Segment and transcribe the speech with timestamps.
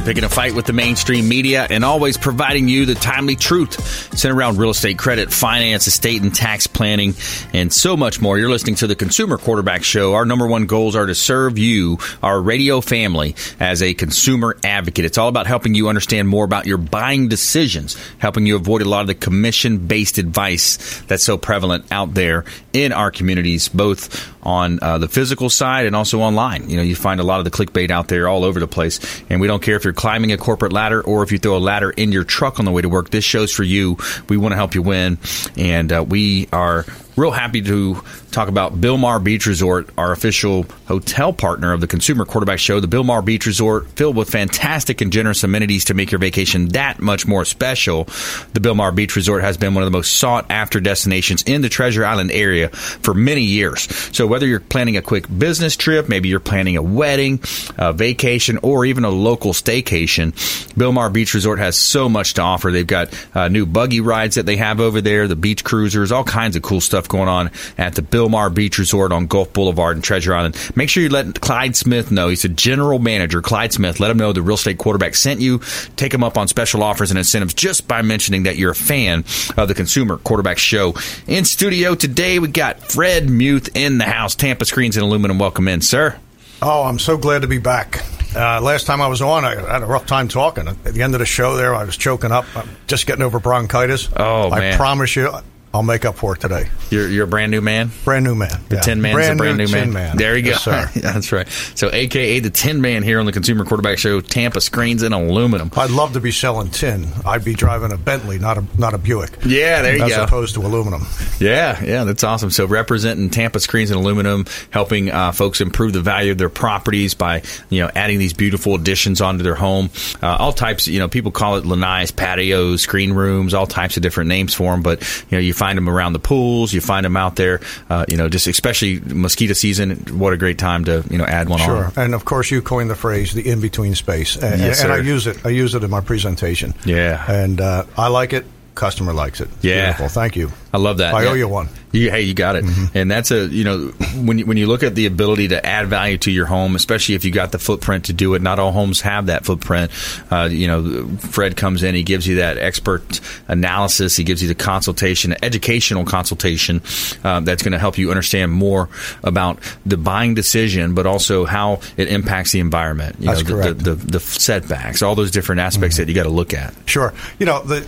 [0.00, 4.36] picking a fight with the mainstream media and always providing you the timely truth centered
[4.36, 7.14] around real estate credit, finance, estate and tax planning,
[7.52, 8.38] and so much more.
[8.38, 10.14] You're listening to the Consumer Quarterback Show.
[10.14, 15.04] Our number one goals are to serve you, our radio family, as a consumer advocate.
[15.04, 18.88] It's all about helping you understand more about your buying decisions, helping you avoid a
[18.88, 24.32] lot of the commission based advice that's so prevalent out there in our communities, both
[24.42, 26.70] on uh, the physical side and also online.
[26.70, 29.00] You know, you find a lot of the clickbait out there all over the place,
[29.28, 31.58] and we don't care if you're climbing a corporate ladder or if you throw a
[31.58, 33.10] ladder in your truck on the way to work.
[33.10, 33.96] This show's for you.
[34.28, 35.18] We want to help you win,
[35.56, 36.84] and uh, we are
[37.18, 42.24] real happy to talk about Bilmar Beach Resort, our official hotel partner of the Consumer
[42.24, 42.78] Quarterback Show.
[42.78, 47.00] The Bilmar Beach Resort, filled with fantastic and generous amenities to make your vacation that
[47.00, 48.04] much more special.
[48.04, 51.68] The Bilmar Beach Resort has been one of the most sought after destinations in the
[51.68, 53.82] Treasure Island area for many years.
[54.14, 57.40] So, whether you're planning a quick business trip, maybe you're planning a wedding,
[57.76, 60.32] a vacation, or even a local staycation,
[60.74, 62.70] Bilmar Beach Resort has so much to offer.
[62.70, 66.24] They've got uh, new buggy rides that they have over there, the beach cruisers, all
[66.24, 70.04] kinds of cool stuff going on at the Bilmar Beach Resort on Gulf Boulevard and
[70.04, 70.56] Treasure Island.
[70.76, 72.28] Make sure you let Clyde Smith know.
[72.28, 73.42] He's a general manager.
[73.42, 75.60] Clyde Smith, let him know the real estate quarterback sent you.
[75.96, 79.24] Take him up on special offers and incentives just by mentioning that you're a fan
[79.56, 80.94] of the Consumer Quarterback Show.
[81.26, 84.34] In studio today, we got Fred Muth in the house.
[84.34, 85.38] Tampa Screens and Aluminum.
[85.38, 86.18] Welcome in, sir.
[86.60, 88.02] Oh, I'm so glad to be back.
[88.34, 90.68] Uh, last time I was on, I had a rough time talking.
[90.68, 92.44] At the end of the show, there, I was choking up.
[92.56, 94.08] I'm just getting over bronchitis.
[94.16, 94.76] Oh, I man.
[94.76, 95.30] promise you,
[95.74, 96.68] I'll make up for it today.
[96.90, 97.90] You're, you're a brand new man.
[98.04, 98.48] Brand new man.
[98.68, 98.80] The Yeah.
[98.80, 99.92] Tin Man's a brand new, man.
[99.92, 100.16] Man.
[100.16, 100.50] There you go.
[100.50, 100.90] Yes, sir.
[101.00, 101.46] That's right.
[101.74, 105.70] So, AKA the Tin Man here on the Consumer Quarterback Show, Tampa Screens and Aluminum.
[105.76, 107.06] I'd love to be selling tin.
[107.26, 109.30] I'd be driving a Bentley, not a not a Buick.
[109.44, 110.24] Yeah, there you as go.
[110.24, 111.02] opposed to aluminum.
[111.38, 112.50] Yeah, yeah, that's awesome.
[112.50, 117.12] So representing Tampa Screens and Aluminum, helping uh, folks improve the value of their properties
[117.14, 119.90] by you know adding these beautiful additions onto their home.
[120.22, 124.02] Uh, all types, you know, people call it lanais, patios, screen rooms, all types of
[124.02, 124.82] different names for them.
[124.82, 127.60] But you know, you find them around the pools, you find them out there.
[127.90, 129.96] Uh, you know, just especially mosquito season.
[130.18, 131.84] What a great time to you know add one Sure.
[131.86, 131.92] on.
[131.96, 134.98] And of course, you coined the phrase "the in between space," and, Yes, and I
[134.98, 135.44] use it.
[135.44, 136.72] I use it in my presentation.
[136.84, 137.22] Yeah.
[137.30, 138.44] and uh, I like it.
[138.78, 139.48] Customer likes it.
[139.56, 139.86] It's Yeah.
[139.86, 140.08] Beautiful.
[140.08, 140.52] Thank you.
[140.72, 141.12] I love that.
[141.14, 141.30] I Yeah.
[141.30, 141.68] owe you one.
[141.90, 142.64] You, hey, you got it.
[142.94, 143.78] And that's a you know
[144.22, 147.14] when you, when you look at the ability to add value to your home, especially
[147.14, 148.42] if you got the footprint to do it.
[148.42, 149.90] Not all homes have that footprint.
[150.30, 154.48] Uh, you know, Fred comes in, he gives you that expert analysis, he gives you
[154.48, 156.82] the consultation, educational consultation
[157.24, 158.88] uh, that's going to help you understand more
[159.24, 163.16] about the buying decision, but also how it impacts the environment.
[163.18, 163.78] You That's know, the, correct.
[163.78, 166.74] The, the, the setbacks, all those different aspects that you got to look at.
[166.84, 167.14] Sure.
[167.38, 167.86] You know, the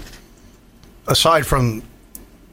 [1.11, 1.83] aside from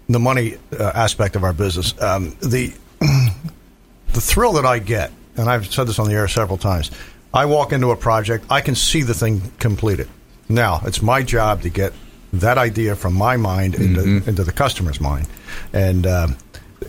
[0.09, 5.49] the money uh, aspect of our business, um, the the thrill that I get, and
[5.49, 6.91] I've said this on the air several times,
[7.33, 10.07] I walk into a project, I can see the thing completed.
[10.49, 11.93] Now, it's my job to get
[12.33, 15.27] that idea from my mind into, into the customer's mind,
[15.73, 16.37] and um,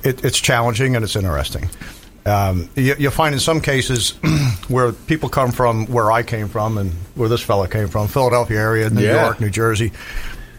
[0.05, 1.69] it, it's challenging and it's interesting.
[2.25, 4.11] Um, you, you'll find in some cases
[4.69, 8.59] where people come from where I came from and where this fellow came from, Philadelphia
[8.59, 9.25] area, New Yeah.
[9.25, 9.93] York, New Jersey.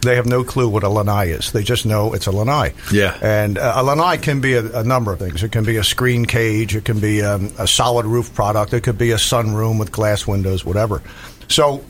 [0.01, 1.51] They have no clue what a lanai is.
[1.51, 2.73] They just know it's a lanai.
[2.91, 3.17] Yeah.
[3.21, 5.43] And uh, a lanai can be a, a number of things.
[5.43, 6.75] It can be a screen cage.
[6.75, 8.73] It can be um, a solid roof product.
[8.73, 11.01] It could be a sunroom with glass windows, whatever.
[11.47, 11.83] So,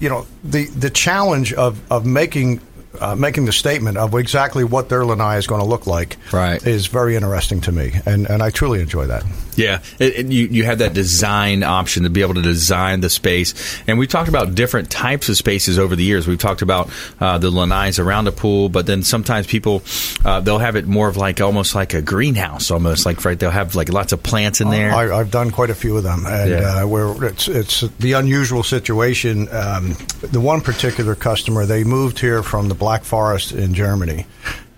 [0.00, 2.60] you know, the the challenge of of making
[3.00, 6.64] uh, making the statement of exactly what their lanai is going to look like Right.
[6.66, 9.24] is very interesting to me, and and I truly enjoy that.
[9.56, 13.08] Yeah, it, it- you you have that design option to be able to design the
[13.10, 13.54] space,
[13.86, 16.26] and we've talked about different types of spaces over the years.
[16.26, 16.90] We've talked about
[17.20, 19.82] uh, the lanais around a pool, but then sometimes people
[20.24, 23.38] uh, they'll have it more of like almost like a greenhouse, almost like right.
[23.38, 24.92] They'll have like lots of plants in there.
[24.92, 26.82] I, I've done quite a few of them, and Yeah.
[26.82, 29.48] uh, where it's it's the unusual situation.
[29.50, 34.26] Um, the one particular customer, they moved here from the Black Forest in Germany,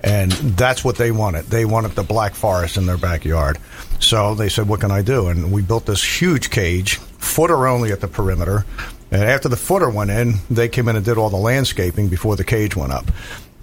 [0.01, 1.45] and that's what they wanted.
[1.51, 3.59] They wanted the Black Forest in their backyard.
[4.01, 7.93] So they said, "What can I do?" And we built this huge cage, footer only
[7.93, 8.65] at the perimeter.
[9.11, 12.35] And after the footer went in, they came in and did all the landscaping before
[12.35, 13.13] the cage went up.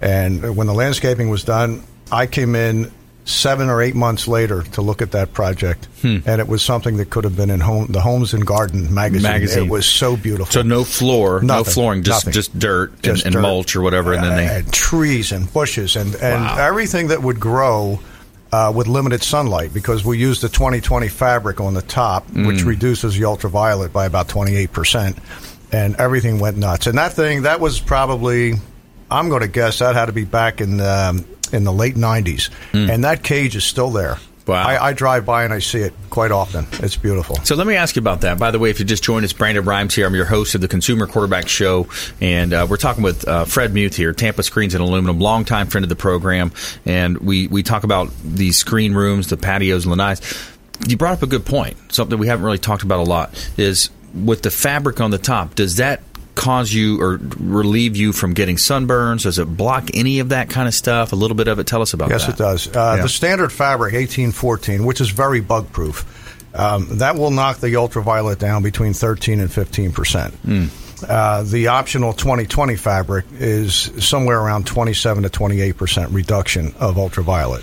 [0.00, 1.82] And when the landscaping was done,
[2.12, 2.92] I came in
[3.26, 6.18] seven or eight months later to look at that project, Hmm.
[6.26, 9.22] and it was something that could have been in home the Homes and Garden magazine.
[9.30, 9.64] Magazine.
[9.64, 10.46] It was so beautiful.
[10.52, 12.32] So no floor, no flooring, just Nothing.
[12.32, 13.42] just dirt Just and, and dirt.
[13.42, 14.46] mulch or whatever, and then they.
[14.46, 16.56] and trees and bushes and, and Wow.
[16.58, 17.98] everything that would grow
[18.52, 22.66] uh, with limited sunlight because we use the 2020 fabric on the top, which Mm.
[22.66, 25.16] reduces the ultraviolet by about 28%.
[25.72, 26.86] And everything went nuts.
[26.86, 28.54] And that thing, that was probably,
[29.10, 32.50] I'm going to guess that had to be back in, um, in the late 90s.
[32.72, 34.14] And that cage is still there.
[34.14, 34.22] Mm.
[34.46, 34.64] Wow.
[34.64, 36.66] I, I drive by and I see it quite often.
[36.84, 37.34] It's beautiful.
[37.44, 38.38] So let me ask you about that.
[38.38, 40.06] By the way, if you just joined us, Brandon Rhimes here.
[40.06, 41.88] I'm your host of the Consumer Quarterback Show,
[42.20, 45.84] and uh, we're talking with uh, Fred Muth here, Tampa Screens and Aluminum, longtime friend
[45.84, 46.52] of the program,
[46.84, 50.52] and we we talk about these screen rooms, the patios, lanais.
[50.86, 51.76] You brought up a good point.
[51.92, 55.56] Something we haven't really talked about a lot is with the fabric on the top.
[55.56, 56.02] Does that
[56.36, 59.24] cause you or relieve you from getting sunburns?
[59.24, 61.12] Does it block any of that kind of stuff?
[61.12, 61.66] A little bit of it.
[61.66, 62.38] Tell us about Yes, that.
[62.38, 62.76] Yes, it does.
[62.76, 63.02] Uh, Yeah.
[63.02, 66.04] The standard fabric, 1814, which is very bug proof,
[66.54, 70.34] um, that will knock the ultraviolet down between 13 and 15 percent.
[70.36, 70.66] Hmm.
[71.06, 77.62] Uh, the optional 2020 fabric is somewhere around 27 to 28 percent reduction of ultraviolet.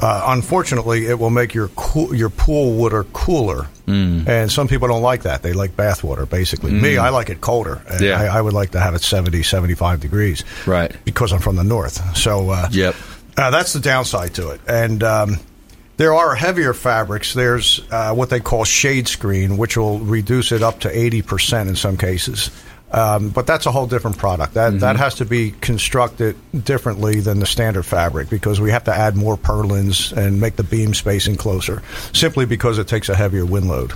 [0.00, 4.22] Uh, unfortunately, it will make your cool, your pool water cooler, Hmm.
[4.26, 5.42] and some people don't like that.
[5.42, 6.72] They like bath water, basically.
[6.72, 7.82] Me, I like it colder.
[8.00, 8.20] Yeah.
[8.20, 10.94] I, I would like to have it 70, 75 degrees, Right.
[11.04, 12.16] Because I'm from the north.
[12.16, 12.94] So, uh, Yep.
[13.36, 14.60] uh, that's the downside to it.
[14.66, 15.38] And um,
[15.98, 17.32] there are heavier fabrics.
[17.32, 21.76] There's uh, what they call shade screen, which will reduce it up to 80% in
[21.76, 22.50] some cases.
[22.92, 24.54] Um, but that's a whole different product.
[24.54, 28.94] That that has to be constructed differently than the standard fabric because we have to
[28.94, 33.44] add more purlins and make the beam spacing closer, simply because it takes a heavier
[33.44, 33.92] wind load.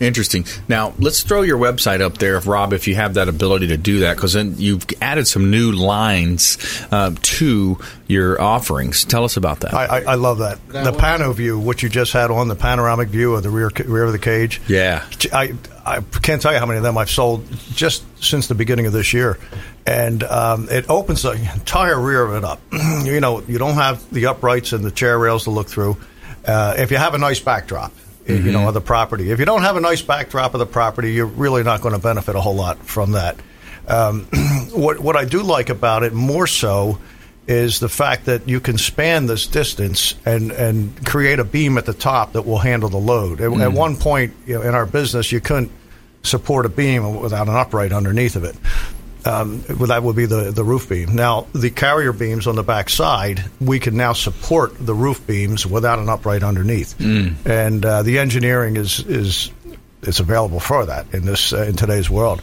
[0.00, 0.44] Interesting.
[0.68, 3.76] Now, let's throw your website up there, if Rob, if you have that ability to
[3.76, 6.58] do that, because then you've added some new lines
[6.90, 9.04] uh, to your offerings.
[9.04, 9.72] Tell us about that.
[9.72, 10.66] I, I, I love that.
[10.68, 14.04] the pano view, what you just had on the panoramic view of the rear rear
[14.04, 14.60] of the cage.
[14.68, 15.06] Yeah.
[15.32, 15.54] I
[15.84, 18.92] I can't tell you how many of them I've sold just since the beginning of
[18.92, 19.38] this year,
[19.86, 22.60] and um, it opens the entire rear of it up.
[23.04, 25.96] you know, you don't have the uprights and the chair rails to look through.
[26.44, 27.92] Uh, if you have a nice backdrop,
[28.28, 29.30] you know, of the property.
[29.30, 32.00] If you don't have a nice backdrop of the property, you're really not going to
[32.00, 33.36] benefit a whole lot from that.
[33.86, 34.24] Um,
[34.72, 36.98] what what I do like about it more so
[37.46, 41.86] is the fact that you can span this distance and and create a beam at
[41.86, 43.40] the top that will handle the load.
[43.40, 45.70] At, at one point you know, in our business, you couldn't
[46.22, 48.56] support a beam without an upright underneath of it.
[49.26, 51.14] Um, well, that would be the, the roof beam.
[51.14, 55.66] Now, the carrier beams on the back side, we can now support the roof beams
[55.66, 56.94] without an upright underneath,
[57.46, 59.50] and uh, the engineering is is
[60.02, 62.40] is available for that in this uh, in today's world.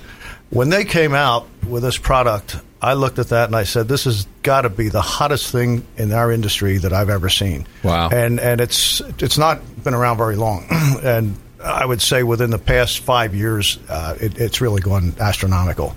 [0.50, 4.04] When they came out with this product, I looked at that and I said, "This
[4.04, 8.10] has got to be the hottest thing in our industry that I've ever seen." Wow.
[8.10, 10.66] And and it's it's not been around very long,
[11.04, 15.96] and I would say within the past five years, uh, it, it's really gone astronomical.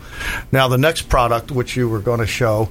[0.52, 2.68] Now, the next product which you were going to show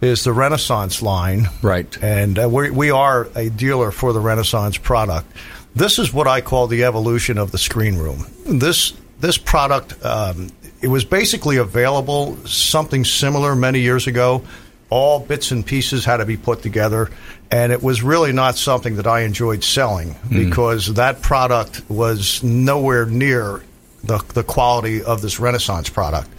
[0.00, 1.96] is the Renaissance line, Right.
[2.02, 5.26] And uh, we we are a dealer for the Renaissance product.
[5.74, 8.26] This is what I call the evolution of the screen room.
[8.46, 10.50] This this product um,
[10.80, 14.42] it was basically available something similar many years ago.
[14.90, 17.10] All bits and pieces had to be put together,
[17.50, 23.04] and it was really not something that I enjoyed selling because that product was nowhere
[23.04, 23.62] near
[24.04, 26.30] the, the quality of this Renaissance product.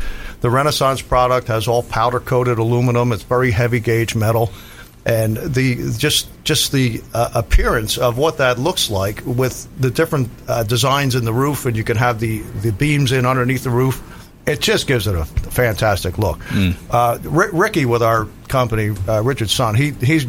[0.42, 3.12] The Renaissance product has all powder coated aluminum.
[3.12, 4.52] It's very heavy gauge metal,
[5.06, 10.30] and the just just the uh, appearance of what that looks like with the different
[10.48, 13.70] uh, designs in the roof, and you can have the the beams in underneath the
[13.70, 14.02] roof.
[14.46, 16.40] It just gives it a fantastic look.
[16.90, 20.26] Uh, Ri Ricky with our company, uh, Richard's son, he he's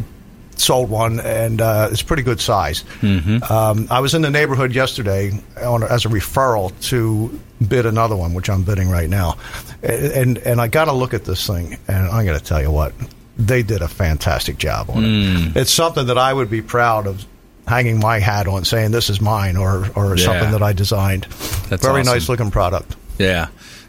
[0.56, 2.84] sold one and uh, it's pretty good size.
[3.02, 8.34] Um, I was in the neighborhood yesterday on, as a referral to bid another one,
[8.34, 9.38] which I'm bidding right now,
[9.82, 12.70] and and I got to look at this thing, and I'm going to tell you
[12.70, 12.92] what
[13.38, 15.56] they did a fantastic job on it.
[15.56, 17.24] It's something that I would be proud of.
[17.66, 20.24] Hanging my hat on, saying this is mine, or or Yeah.
[20.24, 21.24] something that I designed.
[21.68, 22.14] That's Very awesome.
[22.14, 22.96] nice looking product.
[23.16, 23.46] Yeah.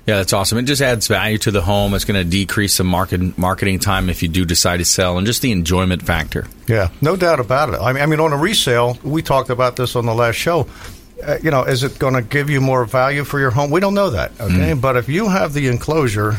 [0.07, 0.57] Yeah, that's awesome.
[0.57, 1.93] It just adds value to the home.
[1.93, 5.27] It's going to decrease some market, marketing time if you do decide to sell, and
[5.27, 6.47] just the enjoyment factor.
[6.67, 7.79] Yeah, no doubt about it.
[7.79, 10.67] I mean, I mean, on a resale, we talked about this on the last show.
[11.23, 13.69] Uh, you know, is it going to give you more value for your home?
[13.69, 14.31] We don't know that.
[14.41, 16.35] Okay, but if you have the enclosure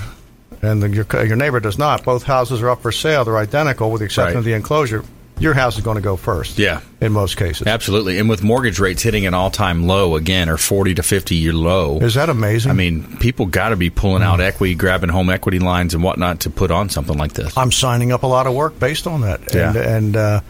[0.60, 3.24] and the, your your neighbor does not, both houses are up for sale.
[3.24, 4.38] They're identical with the exception Right.
[4.40, 5.04] of the enclosure.
[5.42, 6.58] Your house is going to go first.
[6.58, 6.80] Yeah.
[7.00, 7.66] in most cases.
[7.66, 8.18] Absolutely.
[8.18, 11.52] And with mortgage rates hitting an all time low again, or 40 to 50 year
[11.52, 11.98] low.
[11.98, 12.70] Is that amazing?
[12.70, 16.40] I mean, people got to be pulling out equity, grabbing home equity lines and whatnot
[16.40, 17.56] to put on something like this.
[17.56, 19.54] I'm signing up a lot of work based on that.
[19.54, 19.70] Yeah.
[19.70, 20.40] And, and uh,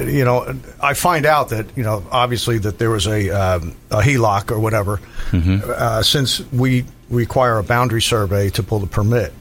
[0.00, 4.00] you know, I find out that you know, obviously that there was a um, a
[4.00, 5.00] HELOC or whatever.
[5.30, 5.70] Mm-hmm.
[5.70, 9.32] Uh, since we require a boundary survey to pull the permit,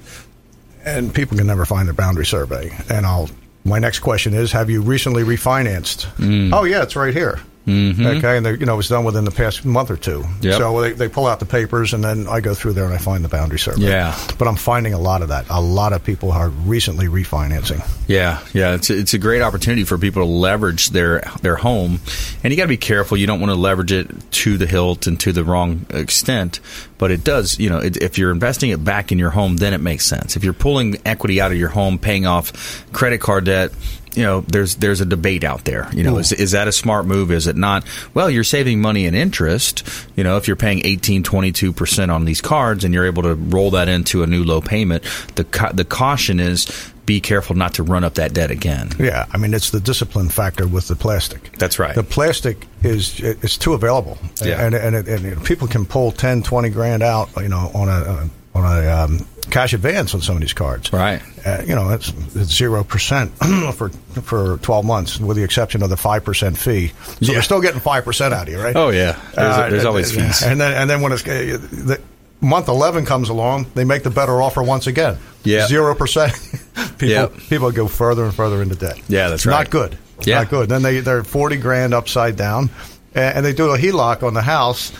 [0.86, 2.72] and people can never find the boundary survey.
[2.90, 3.30] And I'll
[3.64, 6.06] my next question is: Have you recently refinanced?
[6.16, 6.54] Mm.
[6.54, 7.40] Oh yeah, it's right here.
[7.66, 8.06] Mm-hmm.
[8.06, 10.26] Okay, and you know it was done within the past month or two.
[10.42, 10.58] Yep.
[10.58, 12.98] So they, they pull out the papers, and then I go through there and I
[12.98, 13.88] find the boundary survey.
[13.88, 15.46] Yeah, but I'm finding a lot of that.
[15.50, 17.82] A lot of people are recently refinancing.
[18.08, 22.02] Yeah, yeah, it's a, it's a great opportunity for people to leverage their their home,
[22.44, 23.16] and you got to be careful.
[23.16, 26.60] You don't want to leverage it to the hilt and to the wrong extent.
[26.98, 29.74] But it does, you know, it, if you're investing it back in your home, then
[29.74, 30.38] it makes sense.
[30.38, 33.72] If you're pulling equity out of your home, paying off credit card debt,
[34.16, 35.90] you know, there's there's a debate out there.
[35.94, 37.32] You know, is, is that a smart move?
[37.32, 37.84] Is it not?
[38.14, 39.84] Well, you're saving money in interest.
[40.16, 43.36] You know, if you're paying 18, 22 percent on these cards, and you're able to
[43.36, 45.04] roll that into a new low payment,
[45.36, 48.90] the the caution is be careful not to run up that debt again.
[49.00, 51.58] Yeah, I mean it's the discipline factor with the plastic.
[51.58, 51.96] That's right.
[51.96, 54.18] The plastic is it's too available.
[54.42, 54.66] Yeah.
[54.66, 58.30] and and, and, and people can pull 10, 20 grand out, you know, on a
[58.56, 60.92] on a um, cash advance on some of these cards.
[60.92, 61.22] Right.
[61.46, 63.32] Uh, you know, it's zero percent
[63.76, 66.88] for for twelve months, with the exception of the five percent fee.
[66.88, 67.34] So yeah.
[67.34, 68.76] they're still getting five percent out of you, right?
[68.76, 69.20] Oh yeah.
[69.36, 70.42] There's, uh, there's always fees.
[70.42, 72.02] And then and then when it's uh, the,
[72.42, 75.18] month eleven comes along, they make the better offer once again.
[75.44, 75.68] Yeah.
[75.68, 76.34] Zero percent.
[76.98, 77.38] People yep.
[77.50, 79.00] people go further and further into debt.
[79.08, 79.54] Yeah, that's right.
[79.54, 79.98] Not good.
[80.26, 80.40] Yeah.
[80.40, 80.70] Not good.
[80.70, 82.70] Then they they're forty grand upside down,
[83.14, 84.94] and they do a HELOC on the house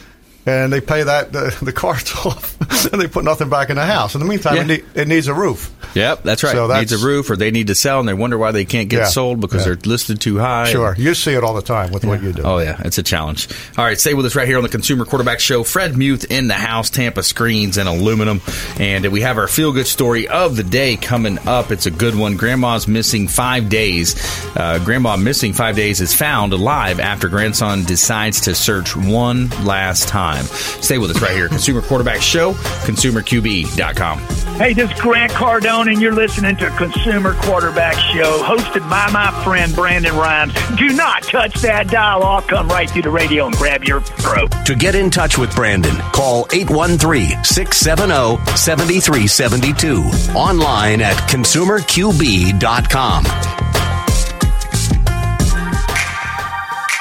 [0.46, 2.60] and they pay that the, the cards off,
[2.92, 4.16] and they put nothing back in the house.
[4.16, 4.62] In the meantime, yeah.
[4.62, 5.74] it, need, it, needs a roof.
[5.96, 6.54] Yep, that's right.
[6.54, 8.66] So it needs a roof, or they need to sell, and they wonder why they
[8.66, 9.06] can't get yeah.
[9.06, 9.74] sold because yeah.
[9.74, 10.72] they're listed too high.
[10.72, 12.42] Sure, you see it all the time with what you do.
[12.44, 13.48] Oh yeah, it's a challenge.
[13.78, 15.64] All right, stay with us right here on the Consumer Quarterback Show.
[15.64, 18.42] Fred Muth in the house, Tampa screens and aluminum,
[18.80, 21.72] and we have our feel good story of the day coming up.
[21.72, 22.38] It's a good one.
[22.38, 24.16] Grandma's missing five days.
[24.56, 30.08] Uh, Grandma missing five days is found alive after grandson decides to search one last
[30.08, 30.33] time.
[30.42, 31.48] Stay with us right here.
[31.48, 34.20] Consumer Quarterback Show, consumerqb.com.
[34.58, 39.32] Hey, this is Grant Cardone, and you're listening to Consumer Quarterback Show, hosted by my
[39.44, 40.54] friend Brandon Rhimes.
[40.78, 42.24] Do not touch that dial.
[42.24, 44.52] I'll come right through the radio and grab your throat.
[44.66, 50.36] To get in touch with Brandon, call 813 670 7372.
[50.36, 53.24] Online at consumerqb.com.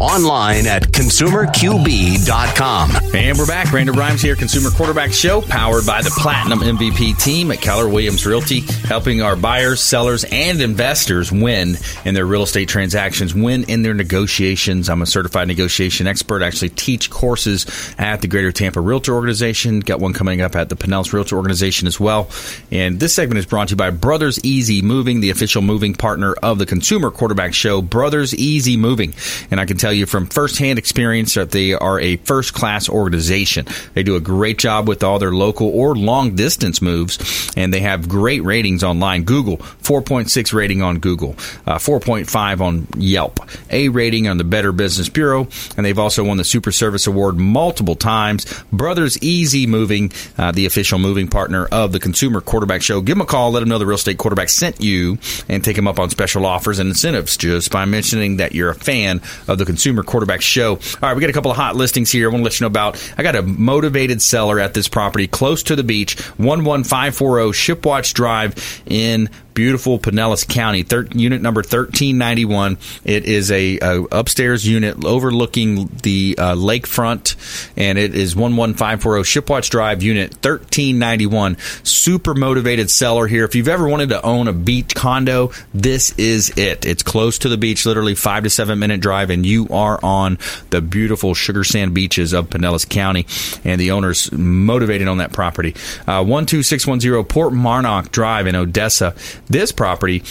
[0.00, 2.90] online at consumerqb.com.
[3.14, 3.70] And we're back.
[3.70, 8.24] Brandon Rhimes here, Consumer Quarterback Show, powered by the Platinum MVP team at Keller Williams
[8.24, 13.82] Realty, helping our buyers, sellers, and investors win in their real estate transactions, win in
[13.82, 14.88] their negotiations.
[14.88, 16.42] I'm a certified negotiation expert.
[16.42, 17.66] I actually teach courses
[17.98, 19.80] at the Greater Tampa Realtor Organization.
[19.80, 22.30] Got one coming up at the Pinellas Realtor Organization as well.
[22.70, 26.34] And this segment is brought to you by Brothers Easy Moving, the official moving partner
[26.34, 29.14] of the Consumer Quarterback Show, Brothers Easy Moving.
[29.50, 32.90] And I can tell tell you from firsthand experience that they are a first class
[32.90, 33.64] organization.
[33.94, 37.80] They do a great job with all their local or long distance moves, and they
[37.80, 39.24] have great ratings online.
[39.24, 41.30] Google, 4.6 rating on Google,
[41.66, 43.40] uh, 4.5 on Yelp,
[43.70, 47.38] A rating on the Better Business Bureau, and they've also won the Super Service Award
[47.38, 48.44] multiple times.
[48.70, 53.00] Brothers Easy Moving, uh, the official moving partner of the Consumer Quarterback Show.
[53.00, 55.16] Give them a call, let them know the real estate quarterback sent you,
[55.48, 58.74] and take them up on special offers and incentives just by mentioning that you're a
[58.74, 60.72] fan of the Consumer Quarterback Show.
[60.72, 62.28] All right, we got a couple of hot listings here.
[62.28, 63.12] I want to let you know about.
[63.16, 68.82] I got a motivated seller at this property close to the beach, 11540 Shipwatch Drive
[68.86, 72.78] in beautiful Pinellas County, thir- unit number 1391.
[73.02, 77.34] It is a, a upstairs unit overlooking the uh, lakefront,
[77.76, 81.56] and it is 11540 Shipwatch Drive, unit 1391.
[81.82, 83.44] Super motivated seller here.
[83.44, 86.86] If you've ever wanted to own a beach condo, this is it.
[86.86, 90.38] It's close to the beach, literally five to seven minute drive, and you are on
[90.70, 93.26] the beautiful sugar sand beaches of Pinellas County,
[93.64, 95.74] and the owner's motivated on that property.
[96.06, 99.16] Uh, 12610 Port Marnock Drive in Odessa.
[99.48, 100.22] This property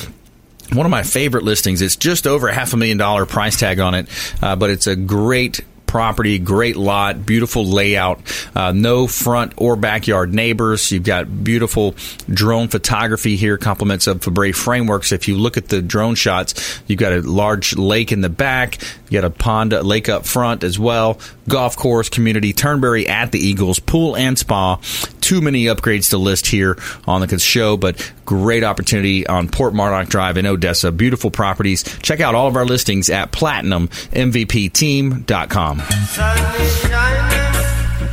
[0.74, 1.82] one of my favorite listings.
[1.82, 4.10] It's just over a half a million dollar price tag on it,
[4.42, 8.20] uh, but it's a great property, great lot, beautiful layout,
[8.56, 10.92] uh, no front or backyard neighbors.
[10.92, 11.96] You've got beautiful
[12.30, 15.12] drone photography here, complements of Fabre frameworks.
[15.12, 18.80] If you look at the drone shots, you've got a large lake in the back,
[19.10, 23.32] you got a pond, a lake up front as well, golf course, community, Turnberry at
[23.32, 24.80] the Eagles, pool and spa.
[25.28, 30.08] Too many upgrades to list here on the show, but great opportunity on Port Marnock
[30.08, 30.90] Drive in Odessa.
[30.90, 31.84] Beautiful properties.
[32.02, 35.80] Check out all of our listings at platinummvpteam.com.
[35.80, 37.52] Sun is shining,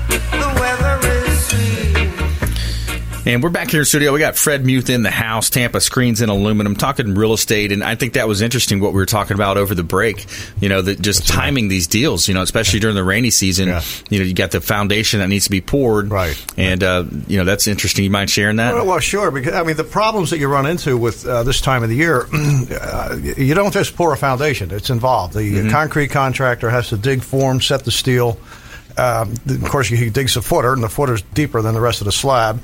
[0.09, 1.84] the weather is sweet.
[3.27, 4.13] And we're back here in studio.
[4.13, 7.73] We got Fred Muth in the house, Tampa Screens and Aluminum, talking real estate.
[7.73, 10.27] And I think that was interesting what we were talking about over the break.
[10.61, 13.69] You know, that just timing these deals, you know, especially during the rainy season.
[13.69, 13.83] Yeah.
[14.11, 16.11] You know, you got the foundation that needs to be poured.
[16.11, 16.37] Right.
[16.59, 18.05] And, uh, you know, that's interesting.
[18.05, 18.75] You mind sharing that?
[18.75, 19.31] Well, well, sure.
[19.31, 21.97] Because I mean, the problems that you run into with uh, this time of the
[21.97, 25.33] year, uh, you don't just pour a foundation; it's involved.
[25.33, 28.39] The concrete contractor has to dig form, set the steel.
[28.99, 32.05] Um, of course, he digs a footer, and the footer's deeper than the rest of
[32.05, 32.61] the slab.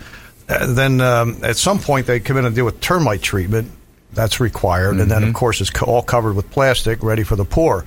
[0.51, 3.71] Uh, then, um, at some point, they come in and do a termite treatment.
[4.13, 7.45] That's required, and then, of course, it's co- all covered with plastic, ready for the
[7.45, 7.85] pour.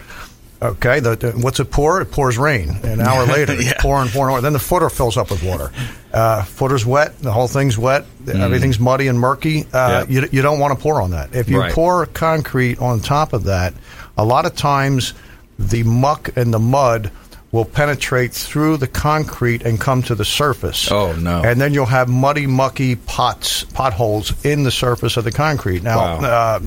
[0.61, 1.99] Okay, the, the- what's it pour?
[2.01, 2.69] It pours rain.
[2.83, 3.73] An hour later, it's Yeah.
[3.81, 4.43] pouring, pouring, pouring.
[4.43, 5.73] Then the footer fills up with water.
[6.13, 7.19] Uh, footer's wet.
[7.19, 8.05] The whole thing's wet.
[8.25, 9.67] Everything's muddy and murky.
[9.73, 10.09] Uh, Yep.
[10.09, 11.35] you, you don't want to pour on that.
[11.35, 11.73] If you Right.
[11.73, 13.73] pour concrete on top of that,
[14.17, 15.13] a lot of times
[15.59, 17.11] the muck and the mud
[17.53, 20.91] will penetrate through the concrete and come to the surface.
[20.91, 21.43] Oh, no.
[21.43, 25.83] And then you'll have muddy, mucky pots, potholes in the surface of the concrete.
[25.83, 26.25] Now, Wow.
[26.25, 26.59] uh,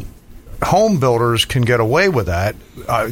[0.65, 2.55] home builders can get away with that,
[2.89, 3.11] uh,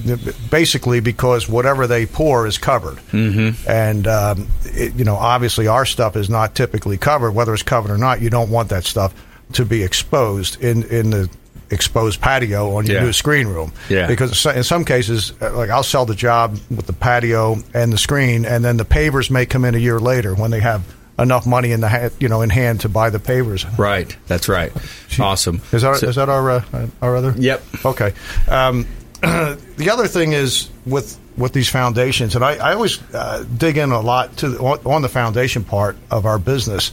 [0.51, 2.97] basically because whatever they pour is covered.
[3.11, 3.69] Mm-hmm.
[3.69, 7.33] And um, it, you know, obviously, our stuff is not typically covered.
[7.33, 9.13] Whether it's covered or not, you don't want that stuff
[9.55, 11.29] to be exposed in in the
[11.75, 13.05] exposed patio on your Yeah.
[13.05, 13.73] new screen room.
[13.89, 14.07] Yeah.
[14.07, 17.99] Because in some cases, uh, like I'll sell the job with the patio and the
[17.99, 20.83] screen, and then the pavers may come in a year later when they have
[21.19, 23.67] enough money in the ha- you know in hand to buy the pavers.
[23.79, 24.17] Right.
[24.27, 24.73] That's right.
[25.21, 25.61] Awesome.
[25.73, 26.63] Is that So- is that our uh,
[27.03, 27.35] our other?
[27.37, 27.63] Yep.
[27.85, 28.13] Okay.
[28.49, 28.87] Um,
[29.23, 33.91] the other thing is with with these foundations, and I, I always uh, dig in
[33.91, 36.93] a lot to the, on, on the foundation part of our business.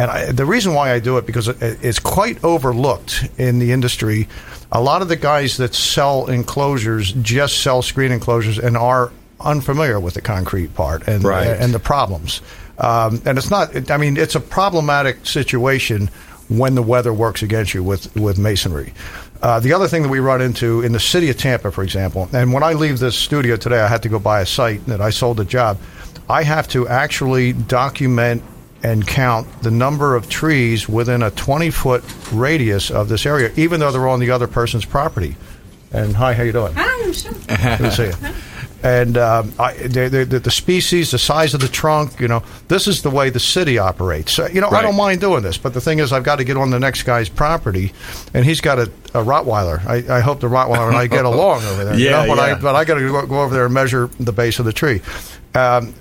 [0.00, 3.72] And I, the reason why I do it because it, it's quite overlooked in the
[3.72, 4.28] industry.
[4.72, 10.00] A lot of the guys that sell enclosures just sell screen enclosures and are unfamiliar
[10.00, 11.46] with the concrete part and Right.
[11.48, 12.40] and the problems.
[12.78, 13.90] Um, and it's not.
[13.90, 16.08] I mean, it's a problematic situation
[16.48, 18.94] when the weather works against you with with masonry.
[19.42, 22.28] Uh, the other thing that we run into in the city of Tampa, for example,
[22.32, 25.00] and when I leave this studio today, I had to go buy a site that
[25.00, 25.78] I sold a job.
[26.28, 28.42] I have to actually document
[28.82, 33.80] and count the number of trees within a 20 foot radius of this area, even
[33.80, 35.36] though they're on the other person's property.
[35.92, 36.72] And hi, how you doing?
[36.76, 37.32] I'm sure.
[37.32, 38.34] Good to see you.
[38.82, 42.42] And um, I, the, the, the- the species, the size of the trunk, you know,
[42.68, 44.32] this is the way the city operates.
[44.32, 46.44] So, you know, I don't mind doing this, but the thing is, I've got to
[46.44, 47.92] get on the next guy's property,
[48.32, 49.84] and he's got a, a Rottweiler.
[49.84, 51.94] I, I hope the Rottweiler and I get along over there.
[51.98, 52.58] you Yeah, know, but I yeah.
[52.62, 55.02] but I got to go, go over there and measure the base of the tree.
[55.54, 55.92] Um,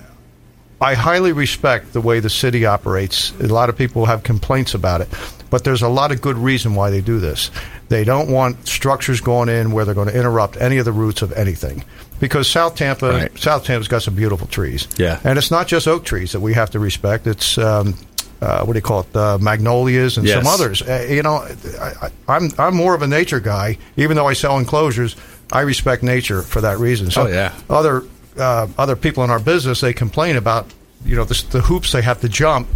[0.81, 3.31] I highly respect the way the city operates.
[3.39, 5.09] A lot of people have complaints about it,
[5.49, 7.51] but there's a lot of good reason why they do this.
[7.89, 11.21] They don't want structures going in where they're going to interrupt any of the roots
[11.21, 11.83] of anything.
[12.19, 13.37] Because South Tampa, Right.
[13.39, 14.87] South Tampa's got some beautiful trees.
[14.97, 15.19] Yeah.
[15.23, 17.27] and it's not just oak trees that we have to respect.
[17.27, 17.95] It's um,
[18.41, 19.15] uh, what do you call it?
[19.15, 20.81] Uh, magnolias and some others.
[20.81, 21.45] Uh, you know,
[21.79, 23.77] I, I, I'm I'm more of a nature guy.
[23.97, 25.15] Even though I sell enclosures,
[25.51, 27.09] I respect nature for that reason.
[27.11, 27.53] So Oh, yeah.
[27.69, 28.03] other
[28.39, 30.65] uh, other people in our business they complain about
[31.06, 32.67] you know the, the hoops they have to jump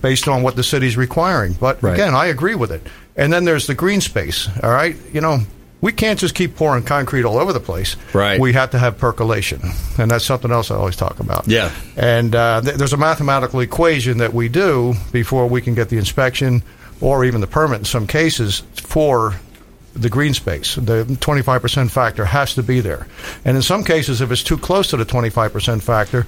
[0.00, 1.52] based on what the city's requiring.
[1.52, 1.94] But Right.
[1.94, 2.86] again, I agree with it.
[3.16, 4.48] And then there's the green space.
[4.62, 5.38] All right, you know.
[5.80, 7.96] We can't just keep pouring concrete all over the place.
[8.14, 8.40] Right.
[8.40, 9.60] We have to have percolation,
[9.98, 11.46] and that's something else I always talk about.
[11.46, 11.70] Yeah.
[11.94, 15.98] And uh, th- there's a mathematical equation that we do before we can get the
[15.98, 16.62] inspection
[17.02, 19.34] or even the permit in some cases for
[19.94, 20.74] the green space.
[20.74, 23.06] The 25% factor has to be there.
[23.44, 26.26] And in some cases, if it's too close to the 25% factor,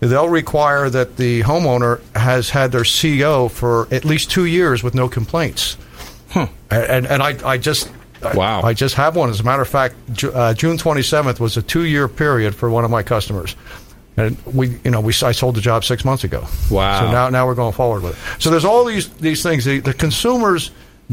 [0.00, 4.94] they'll require that the homeowner has had their CO for at least two years with
[4.94, 5.76] no complaints.
[6.34, 7.90] And, and, and I, I just.
[8.34, 8.62] Wow.
[8.62, 9.30] I, just have one.
[9.30, 12.90] As a matter of fact, uh, June 27th was a two-year period for one of
[12.90, 13.56] my customers,
[14.16, 16.46] and we, you know, we I sold the job six months ago.
[16.70, 17.00] Wow.
[17.00, 18.42] So now, now we're going forward with it.
[18.42, 19.64] So there's all these these things.
[19.64, 20.70] The, the consumers,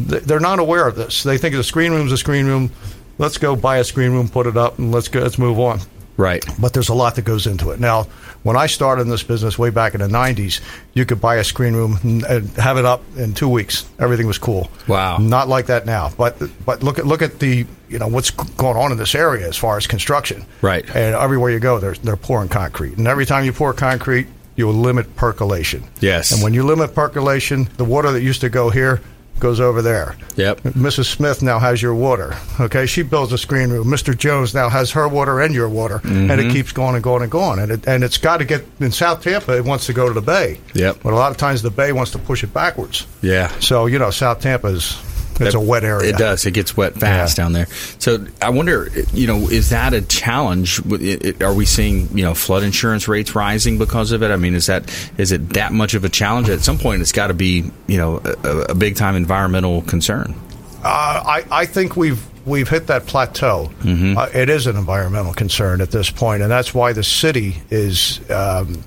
[0.07, 1.23] they're not aware of this.
[1.23, 2.71] They think the screen room's a screen room.
[3.17, 5.19] Let's go buy a screen room, put it up, and let's go.
[5.21, 5.79] Let's move on
[6.15, 6.43] Right.
[6.59, 7.79] but there's a lot that goes into it.
[7.79, 8.03] Now,
[8.43, 10.59] when I started in this business way back in the 90s,
[10.93, 13.85] you could buy a screen room and and have it up in two weeks.
[13.99, 14.69] Everything was cool.
[14.87, 15.17] Wow.
[15.17, 16.11] Not like that now.
[16.17, 19.47] But but look at look at the you know what's going on in this area
[19.47, 20.45] as far as construction.
[20.61, 20.85] Right.
[20.95, 24.69] And everywhere you go, they're they're pouring concrete, and every time you pour concrete, you
[24.71, 25.83] limit percolation.
[26.01, 26.31] Yes.
[26.31, 29.01] And when you limit percolation, the water that used to go here
[29.39, 30.15] goes over there.
[30.35, 30.61] Yep.
[30.61, 31.05] Mrs.
[31.05, 32.35] Smith now has your water.
[32.59, 33.87] Okay, she builds a screen room.
[33.87, 34.15] Mr.
[34.17, 36.49] Jones now has her water and your water, and Mm-hmm.
[36.49, 37.59] it keeps going and going and going.
[37.59, 39.55] And it, and it's got to get in South Tampa.
[39.57, 40.59] It wants to go to the Bay.
[40.73, 40.97] Yep.
[41.03, 43.07] But a lot of times the Bay wants to push it backwards.
[43.21, 43.47] Yeah.
[43.59, 44.91] So you know, South Tampa is
[45.39, 46.09] it's a wet area.
[46.09, 46.45] It does.
[46.45, 47.43] It gets wet fast Yeah.
[47.43, 47.67] down there.
[47.99, 50.79] So I wonder, you know, is that a challenge?
[50.81, 54.31] With it- it- Are we seeing, you know, flood insurance rates rising because of it?
[54.31, 54.83] I mean, is that
[55.17, 56.49] is it that much of a challenge?
[56.49, 60.35] At some point, it's got to be, you know, a, a big time environmental concern.
[60.83, 63.69] Uh, I, I think we've we've hit that plateau.
[63.85, 68.19] Uh, it is an environmental concern at this point, and that's why the city is
[68.29, 68.83] um,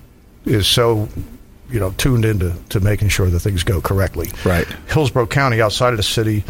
[0.46, 1.08] is so
[1.72, 4.30] you know tuned into to making sure that things go correctly.
[4.44, 4.66] Right.
[4.88, 6.44] Hillsborough County, outside of the city,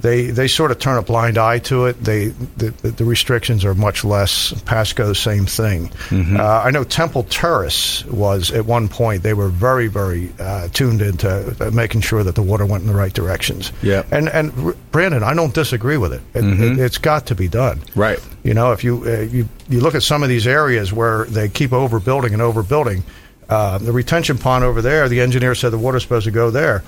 [0.00, 2.02] they they sort of turn a blind eye to it.
[2.02, 4.52] They the, the, restrictions are much less.
[4.62, 5.90] Pasco, same thing.
[6.12, 9.22] Uh, I know Temple Terrace was at one point.
[9.22, 12.88] They were very very uh, tuned into uh, making sure that the water went in
[12.88, 13.72] the right directions.
[13.82, 14.12] Yep.
[14.12, 16.22] And and Brandon, I don't disagree with it.
[16.34, 16.78] It, it.
[16.78, 17.82] It's got to be done.
[17.96, 18.20] Right.
[18.44, 21.48] You know, if you uh, you you look at some of these areas where they
[21.48, 23.02] keep overbuilding and overbuilding,
[23.48, 26.82] uh, the retention pond over there, the engineer said the water's supposed to go there,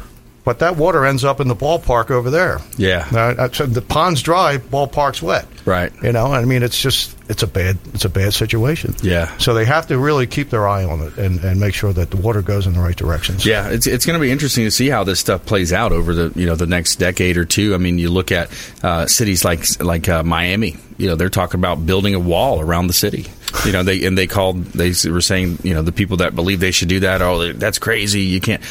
[0.44, 2.61] but that water ends up in the ballpark over there.
[2.77, 3.07] Yeah.
[3.12, 5.46] Uh, I said the pond's dry, ballpark's wet.
[5.64, 5.92] Right.
[6.03, 8.94] You know, I mean, it's just it's a bad it's a bad situation.
[9.03, 9.37] Yeah.
[9.38, 12.11] So they have to really keep their eye on it and, and make sure that
[12.11, 13.44] the water goes in the right directions.
[13.44, 16.14] Yeah, it's it's going to be interesting to see how this stuff plays out over
[16.14, 17.75] the you know the next decade or two.
[17.75, 18.51] I mean, you look at
[18.83, 20.77] uh, cities like like uh, Miami.
[21.00, 23.26] You know, they're talking about building a wall around the city.
[23.64, 26.60] You know, they and they called they were saying you know the people that believe
[26.60, 27.22] they should do that.
[27.22, 28.22] Oh, that's crazy.
[28.22, 28.62] You can't.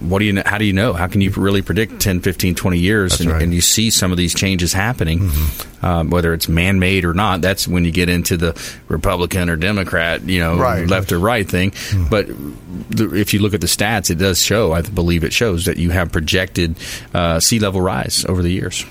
[0.00, 0.42] What do you?
[0.44, 0.92] How do you know?
[0.92, 3.42] How can you really predict 10, 15, 20 years and, right.
[3.42, 5.30] and you see some of these changes happening,
[5.80, 7.40] um, whether it's man made or not?
[7.40, 8.52] That's when you get into the
[8.88, 10.86] Republican or Democrat, you know, Right.
[10.86, 11.72] left or right thing.
[12.10, 12.26] But
[12.90, 14.72] the, if you look at the stats, it does show.
[14.72, 16.76] I believe it shows that you have projected
[17.14, 18.84] uh, sea level rise over the years.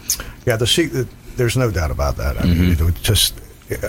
[0.48, 0.90] Yeah, the sea,
[1.38, 2.38] there's no doubt about that.
[2.38, 2.62] I Mm-hmm.
[2.84, 3.34] mean, it just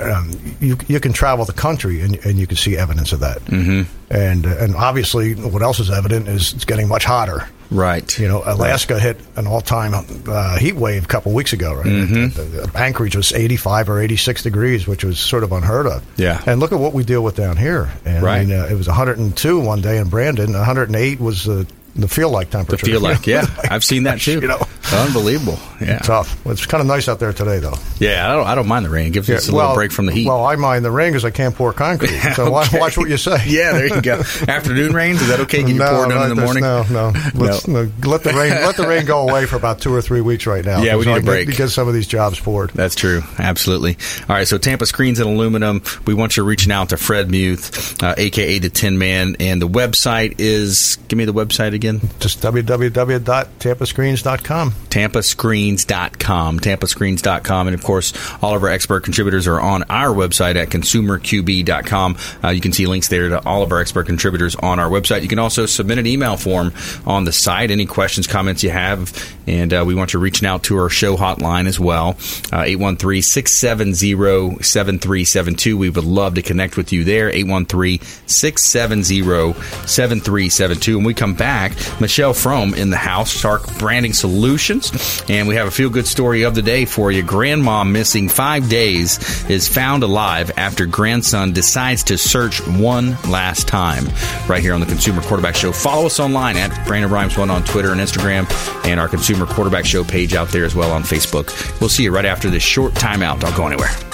[0.03, 0.31] um,
[0.61, 3.39] you you can travel the country and and you can see evidence of that.
[3.47, 3.83] Mm-hmm.
[4.11, 7.49] And uh, and obviously, what else is evident is it's getting much hotter.
[7.71, 8.19] Right.
[8.19, 9.95] You know, Alaska hit an all-time
[10.29, 11.75] uh, heat wave a couple weeks ago.
[11.75, 12.29] Right, Mm-hmm.
[12.37, 16.05] The- the Anchorage was 85 or 86 degrees, which was sort of unheard of.
[16.17, 16.41] Yeah.
[16.47, 17.91] and look at what we deal with down here.
[18.05, 18.41] And, Right.
[18.43, 20.53] I mean, uh, it was 102 one day in Brandon.
[20.53, 22.87] 108 was the the feel like temperature.
[22.87, 24.41] feel like, yeah, I've seen that too.
[24.41, 24.67] You know.
[24.93, 25.59] Unbelievable.
[25.81, 25.99] Yeah.
[25.99, 26.39] tough.
[26.47, 27.75] It's kind of nice out there today, though.
[27.99, 29.07] Yeah, I don't, I don't mind the rain.
[29.09, 30.27] It gives us a little break from the heat.
[30.27, 32.11] Well, I mind the rain because I can't pour concrete.
[32.35, 32.79] So watch, Okay.
[32.79, 33.39] watch what you say.
[33.47, 34.23] yeah, there you go.
[34.47, 35.59] Afternoon rains, is that okay?
[35.61, 36.63] Can you no, pour it in the morning?
[36.63, 37.13] No, no.
[37.35, 37.91] Let's, no.
[38.05, 40.65] Let the rain let the rain go away for about two or three weeks right
[40.65, 40.83] now.
[40.83, 41.49] Yeah, we So need I a break.
[41.49, 42.71] to get some of these jobs poured.
[42.71, 43.23] That's true.
[43.39, 43.97] Absolutely.
[44.29, 44.47] All right.
[44.47, 45.83] So Tampa Screens and Aluminum.
[46.07, 49.69] We want you reaching out to Fred Muth, uh, aka the Tin Man, and the
[49.69, 50.99] website is.
[51.09, 51.84] Give me the website again.
[52.21, 54.71] Just www.tampascreens.com.
[54.71, 57.69] tampascreens.com, tampascreens.com.
[57.69, 62.17] And of course, all of our expert contributors are on our website at consumerqb.com.
[62.43, 65.23] Uh, you can see links there to all of our expert contributors on our website.
[65.23, 66.73] You can also submit an email form
[67.07, 69.13] on the site, any questions, comments you have.
[69.47, 72.17] And uh, we want you reaching out to our show hotline as well,
[72.53, 75.77] uh, 813 670 7372.
[75.77, 79.55] We would love to connect with you there, 813 670
[79.87, 80.97] 7372.
[80.97, 84.93] And we come back, Michelle Frome in the house, Shark Branding Solutions.
[85.29, 87.23] And we have a feel good story of the day for you.
[87.23, 94.05] Grandma missing five days is found alive after grandson decides to search one last time.
[94.49, 95.73] Right here on the Consumer Quarterback Show.
[95.73, 98.47] Follow us online at Brandon Rhimes One on Twitter and Instagram,
[98.87, 101.81] and our Consumer Quarterback Show page out there as well on Facebook.
[101.81, 103.41] We'll see you right after this short timeout.
[103.41, 104.14] Don't go anywhere.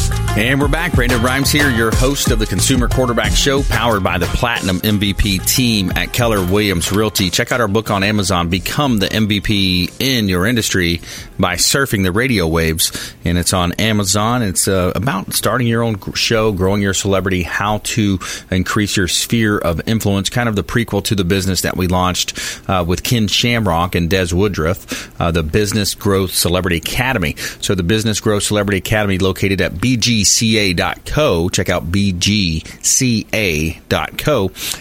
[0.37, 0.93] And we're back.
[0.93, 5.45] Brandon Rhimes here, your host of the Consumer Quarterback Show, powered by the Platinum MVP
[5.45, 7.29] team at Keller Williams Realty.
[7.29, 11.01] Check out our book on Amazon, Become the MVP in Your Industry
[11.37, 13.13] by Surfing the Radio Waves.
[13.25, 14.41] And it's on Amazon.
[14.41, 18.17] It's uh, about starting your own show, growing your celebrity, how to
[18.49, 22.39] increase your sphere of influence, kind of the prequel to the business that we launched
[22.69, 27.35] uh, with Ken Shamrock and Des Woodruff, uh, the Business Growth Celebrity Academy.
[27.59, 31.49] So the Business Growth Celebrity Academy located at BG bgca.co.
[31.49, 32.51] Check out bgca.co.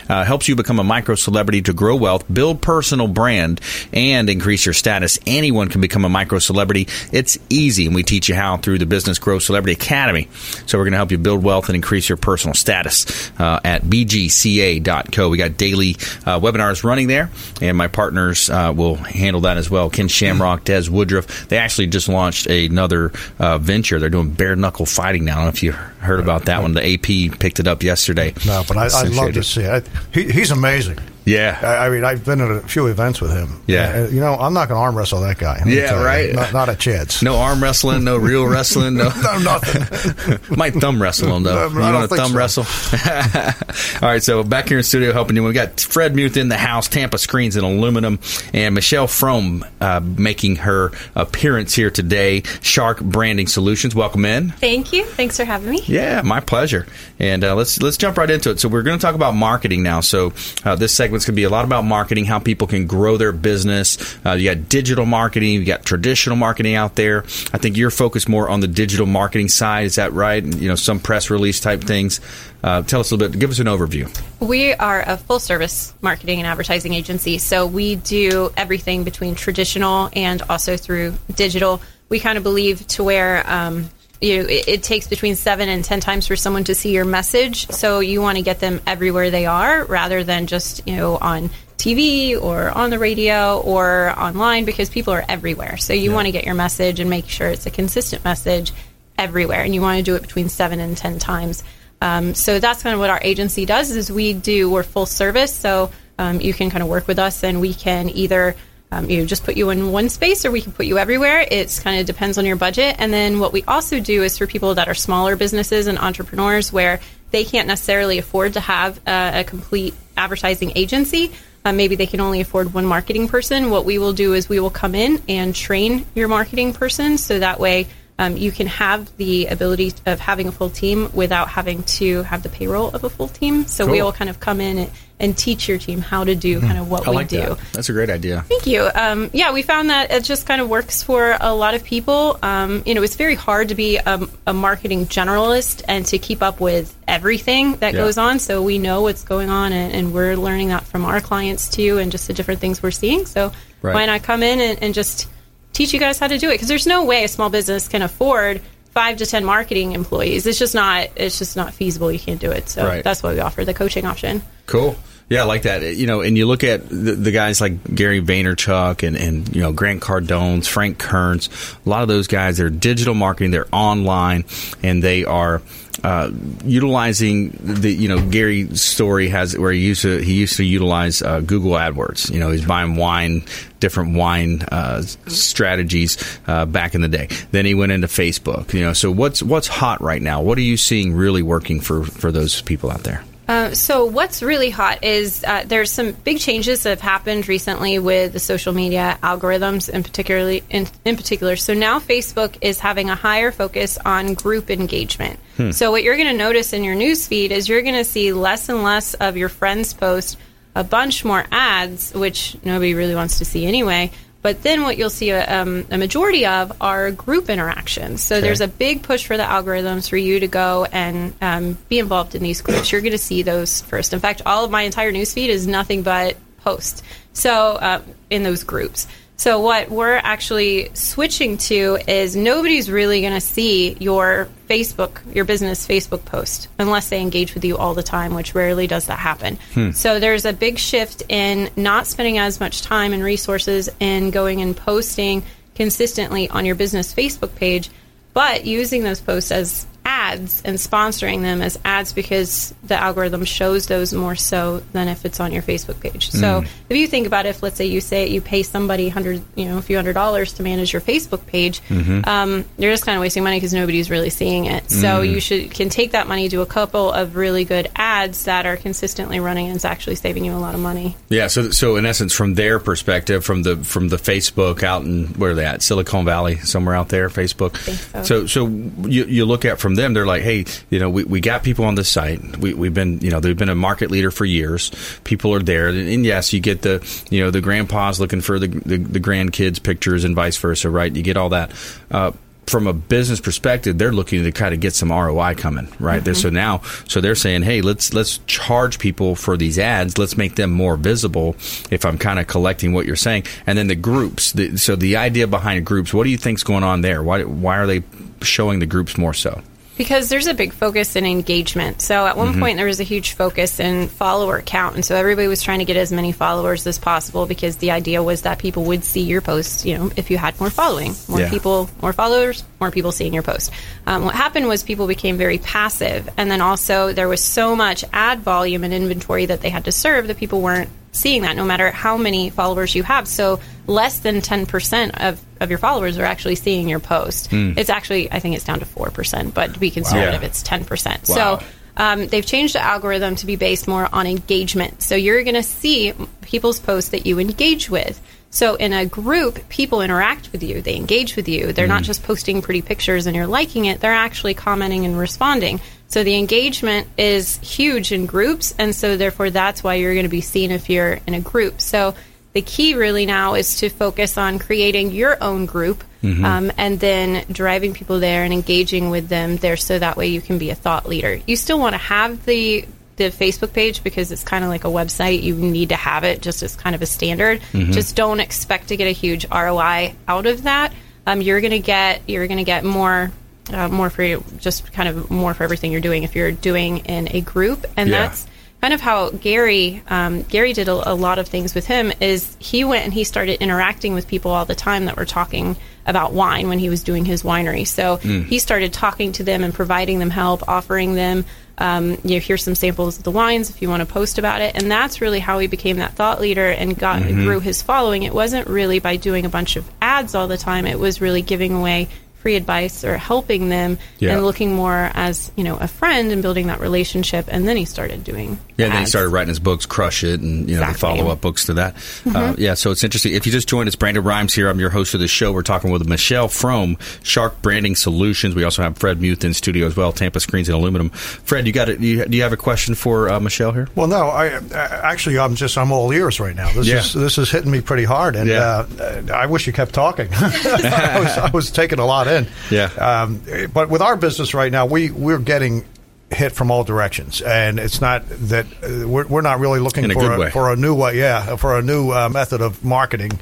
[0.08, 3.60] Uh, helps you become a micro celebrity to grow wealth, build personal brand,
[3.92, 5.18] and increase your status.
[5.26, 6.88] Anyone can become a micro celebrity.
[7.12, 10.28] It's easy, and we teach you how through the Business Growth Celebrity Academy.
[10.66, 13.82] So we're going to help you build wealth and increase your personal status uh, at
[13.82, 15.28] bgca.co.
[15.28, 15.92] We got daily
[16.26, 19.90] uh, webinars running there, and my partners uh, will handle that as well.
[19.90, 21.48] Ken Shamrock, Des Woodruff.
[21.48, 23.98] They actually just launched another uh, venture.
[23.98, 25.29] They're doing bare knuckle fighting now.
[25.30, 26.74] I don't know if you heard about that one.
[26.74, 28.34] The AP picked it up yesterday.
[28.46, 29.86] No, but I, I'd love to see it.
[30.12, 30.98] He, he's amazing.
[31.24, 31.58] Yeah.
[31.62, 33.60] I, I mean, I've been at a few events with him.
[33.66, 34.04] Yeah.
[34.04, 35.58] Uh, you know, I'm not going to arm wrestle that guy.
[35.58, 36.34] Let me Yeah, right.
[36.34, 37.22] Not, not a chance.
[37.22, 39.10] No arm wrestling, no real wrestling, no.
[39.20, 40.38] No, nothing.
[40.56, 41.68] Might thumb wrestle him though.
[41.68, 42.64] No, you want to thumb think wrestle?
[44.02, 45.44] All right, so back here in studio helping you.
[45.44, 48.18] We got Fred Muth in the house, Tampa Screens and Aluminum,
[48.54, 52.42] and Michelle Frome uh, making her appearance here today.
[52.62, 54.50] Shark Branding Solutions, welcome in.
[54.52, 55.04] Thank you.
[55.04, 55.82] Thanks for having me.
[55.84, 56.86] Yeah, my pleasure.
[57.18, 58.60] And uh, let's let's jump right into it.
[58.60, 60.00] So we're going to talk about marketing now.
[60.00, 60.32] So
[60.64, 63.32] uh, this segment's going to be a lot about marketing, how people can grow their
[63.32, 63.98] business.
[64.24, 67.24] Uh, you got digital marketing, you got traditional marketing out there.
[67.52, 69.86] I think you're focused more on the digital marketing side.
[69.86, 70.44] Is that right?
[70.44, 72.20] You know, some press release type things.
[72.62, 73.40] Uh, tell us a little bit.
[73.40, 74.06] Give us an overview.
[74.38, 77.38] We are a full service marketing and advertising agency.
[77.38, 81.82] So we do everything between traditional and also through digital.
[82.08, 85.84] We kind of believe to where um, you know, it, it takes between seven and
[85.84, 87.68] ten times for someone to see your message.
[87.70, 91.50] So you want to get them everywhere they are rather than just, you know, on
[91.78, 95.78] TV or on the radio or online because people are everywhere.
[95.78, 98.72] So you want to get your message and make sure it's a consistent message
[99.16, 99.62] everywhere.
[99.62, 101.64] And you want to do it between seven and ten times.
[102.02, 105.52] Um, so that's kind of what our agency does is we do we're full service
[105.52, 108.56] so um, you can kind of work with us and we can either
[108.92, 111.46] um, you just put you in one space or we can put you everywhere.
[111.50, 112.96] It's kind of depends on your budget.
[112.98, 116.72] And then what we also do is for people that are smaller businesses and entrepreneurs
[116.72, 117.00] where
[117.30, 121.32] they can't necessarily afford to have a, a complete advertising agency
[121.64, 123.70] uh, maybe they can only afford one marketing person.
[123.70, 127.38] What we will do is we will come in and train your marketing person so
[127.38, 127.86] that way
[128.20, 132.42] um, you can have the ability of having a full team without having to have
[132.42, 133.66] the payroll of a full team.
[133.66, 134.06] So we Cool.
[134.06, 136.90] will kind of come in and, and teach your team how to do kind of
[136.90, 137.40] what I we like do.
[137.40, 137.58] that.
[137.72, 138.42] That's a great idea.
[138.48, 138.88] Thank you.
[138.94, 142.38] Um, yeah, we found that it just kind of works for a lot of people.
[142.42, 146.42] Um, you know, it's very hard to be a, a marketing generalist and to keep
[146.42, 148.00] up with everything that Yeah.
[148.00, 148.38] goes on.
[148.38, 151.98] So we know what's going on, and, and we're learning that from our clients too,
[151.98, 153.24] and just the different things we're seeing.
[153.26, 153.52] So
[153.82, 153.94] Right.
[153.94, 155.26] why not come in and, and just
[155.72, 156.54] teach you guys how to do it?
[156.54, 158.60] Because there's no way a small business can afford
[158.92, 160.46] five to ten marketing employees.
[160.46, 161.08] It's just not.
[161.16, 162.10] It's just not feasible.
[162.10, 162.68] You can't do it.
[162.68, 163.04] So Right.
[163.04, 164.42] that's why we offer the coaching option.
[164.66, 164.96] Cool.
[165.30, 165.82] Yeah, I like that.
[165.94, 169.62] You know, and you look at the, the guys like Gary Vaynerchuk and, and, you
[169.62, 171.48] know, Grant Cardone's, Frank Kern's.
[171.86, 174.44] A lot of those guys, they're digital marketing, they're online,
[174.82, 175.62] and they are
[176.02, 176.32] uh,
[176.64, 181.22] utilizing the, you know, Gary's story has where he used to, he used to utilize
[181.22, 182.32] uh, Google AdWords.
[182.32, 183.44] You know, he's buying wine,
[183.78, 187.28] different wine uh, strategies uh, back in the day.
[187.52, 188.74] Then he went into Facebook.
[188.74, 190.42] You know, so what's what's hot right now?
[190.42, 193.22] What are you seeing really working for for those people out there?
[193.50, 197.98] Uh, so what's really hot is uh, there's some big changes that have happened recently
[197.98, 201.56] with the social media algorithms, in particularly in, in particular.
[201.56, 205.40] So now Facebook is having a higher focus on group engagement.
[205.72, 208.32] So what you're going to notice in your news feed is you're going to see
[208.32, 210.38] less and less of your friends post
[210.76, 214.12] a bunch more ads, which nobody really wants to see anyway.
[214.42, 218.22] But then what you'll see a, um, a majority of are group interactions.
[218.22, 221.98] So there's a big push for the algorithms for you to go and um, be
[221.98, 222.90] involved in these groups.
[222.90, 224.14] You're going to see those first.
[224.14, 227.02] In fact, all of my entire newsfeed is nothing but posts.
[227.32, 229.06] So uh, in those groups.
[229.40, 235.46] So what we're actually switching to is nobody's really going to see your Facebook, your
[235.46, 239.18] business Facebook post, unless they engage with you all the time, which rarely does that
[239.18, 239.58] happen.
[239.72, 239.92] Hmm.
[239.92, 244.60] So there's a big shift in not spending as much time and resources in going
[244.60, 245.42] and posting
[245.74, 247.88] consistently on your business Facebook page,
[248.34, 253.86] but using those posts as ads and sponsoring them as ads because the algorithm shows
[253.86, 256.30] those more so than if it's on your Facebook page.
[256.30, 256.66] So hmm.
[256.88, 259.66] if you think about it, if let's say you say you pay somebody hundred, you
[259.66, 262.28] know, a few hundred dollars to manage your Facebook page, mm-hmm.
[262.28, 264.90] um, you're just kind of wasting money because nobody's really seeing it.
[264.90, 265.24] So hmm.
[265.24, 268.76] you should can take that money, do a couple of really good ads that are
[268.76, 271.16] consistently running, and it's actually saving you a lot of money.
[271.28, 275.28] Yeah, so so in essence, from their perspective, from the from the Facebook out in
[275.34, 277.76] where are they at Silicon Valley, somewhere out there, Facebook.
[278.24, 278.46] So so.
[278.46, 281.62] so you, you look at from them, they're like, hey, you know, we, we got
[281.62, 282.56] people on this site.
[282.56, 284.90] We, we've been, you know, they've been a market leader for years.
[285.24, 288.68] People are there, and, yes, you get the, you know, the grandpas looking for the
[288.68, 291.14] the, the grandkids pictures and vice versa, right?
[291.14, 291.72] You get all that.
[292.10, 292.32] Uh,
[292.70, 296.22] from a business perspective, they're looking to kind of get some ROI coming, right?
[296.22, 300.16] There, so now, so they're saying, hey, let's let's charge people for these ads.
[300.18, 301.56] Let's make them more visible.
[301.90, 304.52] If I'm kind of collecting what you're saying, and then the groups.
[304.52, 307.22] The, so the idea behind groups, what do you think's going on there?
[307.22, 308.04] Why why are they
[308.40, 309.60] showing the groups more so?
[310.00, 312.00] Because there's a big focus in engagement.
[312.00, 315.46] So at one point there was a huge focus in follower count, and so everybody
[315.46, 318.84] was trying to get as many followers as possible because the idea was that people
[318.84, 319.84] would see your posts.
[319.84, 321.50] You know, if you had more following, more Yeah.
[321.50, 323.72] people, more followers, more people seeing your post.
[324.06, 328.02] Um, what happened was people became very passive, and then also there was so much
[328.10, 331.64] ad volume and inventory that they had to serve that people weren't seeing that no
[331.66, 333.28] matter how many followers you have.
[333.28, 333.60] So
[333.90, 337.48] less than 10% of, of your followers are actually seeing your post.
[337.52, 340.46] It's actually, I think it's down to 4%, but to be conservative, Yeah.
[340.48, 341.28] it's 10%.
[341.28, 341.58] Wow.
[341.58, 341.64] So
[341.96, 345.02] um, they've changed the algorithm to be based more on engagement.
[345.02, 348.20] So you're going to see people's posts that you engage with.
[348.52, 350.82] So in a group, people interact with you.
[350.82, 351.72] They engage with you.
[351.72, 354.00] They're not just posting pretty pictures and you're liking it.
[354.00, 355.80] They're actually commenting and responding.
[356.08, 360.28] So the engagement is huge in groups, and so therefore that's why you're going to
[360.28, 361.80] be seen if you're in a group.
[361.80, 362.16] So
[362.52, 367.44] the key really now is to focus on creating your own group um, and then
[367.50, 370.74] driving people there and engaging with them there so that way you can be a
[370.74, 371.40] thought leader.
[371.46, 372.84] You still want to have the
[373.16, 375.42] the Facebook page because it's kind of like a website.
[375.42, 377.60] You need to have it just as kind of a standard.
[377.72, 380.92] Just don't expect to get a huge ROI out of that.
[381.26, 383.30] Um, you're going to get you're going to get more
[383.72, 386.98] uh, more for you, just kind of more for everything you're doing if you're doing
[387.06, 388.26] in a group, and Yeah.
[388.28, 388.46] that's
[388.80, 392.12] kind of how Gary um, Gary did a, a lot of things with him.
[392.20, 395.76] Is he went and he started interacting with people all the time that were talking
[396.06, 397.86] about wine when he was doing his winery.
[397.86, 401.44] So he started talking to them and providing them help, offering them.
[401.78, 404.60] Um, you know, here's some samples of the wines if you want to post about
[404.60, 408.22] it, and that's really how he became that thought leader and got grew his following.
[408.22, 411.40] It wasn't really by doing a bunch of ads all the time; it was really
[411.40, 412.08] giving away
[412.40, 414.32] free advice or helping them Yeah.
[414.34, 417.46] and looking more as you know a friend and building that relationship.
[417.48, 420.40] And then he started doing Yeah, and then he started writing his books, Crush It,
[420.40, 421.08] and you know Exactly.
[421.08, 421.16] Mm-hmm.
[421.16, 421.94] the follow up books to that.
[422.34, 423.34] Uh, yeah, so it's interesting.
[423.34, 424.68] If you just joined us, Brandon Rhimes here.
[424.68, 425.52] I'm your host of the show.
[425.52, 428.54] We're talking with Michelle from Shark Branding Solutions.
[428.54, 431.10] We also have Fred Muth in studio as well, Tampa Screens and Aluminum.
[431.10, 432.00] Fred, you got it?
[432.00, 433.88] You, do you have a question for uh, Michelle here?
[433.94, 434.60] Well, no, I uh,
[435.02, 436.72] actually I'm just I'm all ears right now.
[436.72, 436.98] This Yeah.
[436.98, 438.86] is this is hitting me pretty hard, and Yeah.
[439.00, 440.28] uh, I wish you kept talking.
[440.34, 442.46] I, was, I was taking a lot in.
[442.70, 442.86] Yeah.
[442.94, 445.84] Um, but with our business right now, we we're getting
[446.30, 450.14] hit from all directions, and it's not that uh, we're, we're not really looking a
[450.14, 453.32] for a, for a new way, yeah, for a new uh, method of marketing.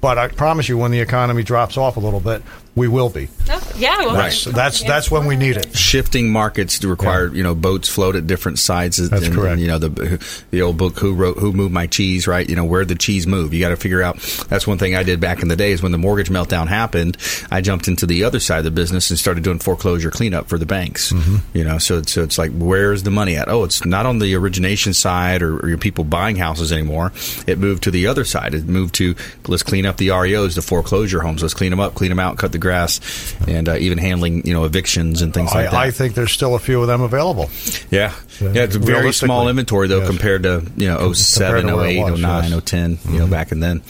[0.00, 2.42] But I promise you, when the economy drops off a little bit,
[2.76, 3.28] we will be.
[3.48, 4.32] Oh, yeah, well, Right.
[4.32, 5.74] So that's that's when we need it.
[5.74, 9.08] Shifting markets to require you know boats float at different sizes.
[9.08, 9.52] That's and, correct.
[9.52, 12.46] and, you know the the old book who wrote who moved my cheese right.
[12.48, 13.54] You know where the cheese move.
[13.54, 14.18] You got to figure out.
[14.48, 17.16] That's one thing I did back in the days when the mortgage meltdown happened.
[17.50, 20.58] I jumped into the other side of the business and started doing foreclosure cleanup for
[20.58, 21.12] the banks.
[21.12, 21.56] Mm-hmm.
[21.56, 23.48] You know so it's, so it's like where's the money at?
[23.48, 27.12] Oh, it's not on the origination side or, or your people buying houses anymore.
[27.46, 28.54] It moved to the other side.
[28.54, 29.14] It moved to
[29.46, 31.40] let's clean up the REOs, the foreclosure homes.
[31.40, 33.00] Let's clean them up, clean them out, cut the grass,
[33.46, 35.74] and uh, even handling you know evictions and things like that.
[35.74, 37.48] I, I think there's still a few of them available.
[37.90, 38.12] Yeah.
[38.40, 40.08] Yeah, it's a very small inventory though yes.
[40.08, 42.64] compared to, you know, 07, Compared to where it 08, was, 09, yes.
[42.64, 43.82] 010, you know, back and then.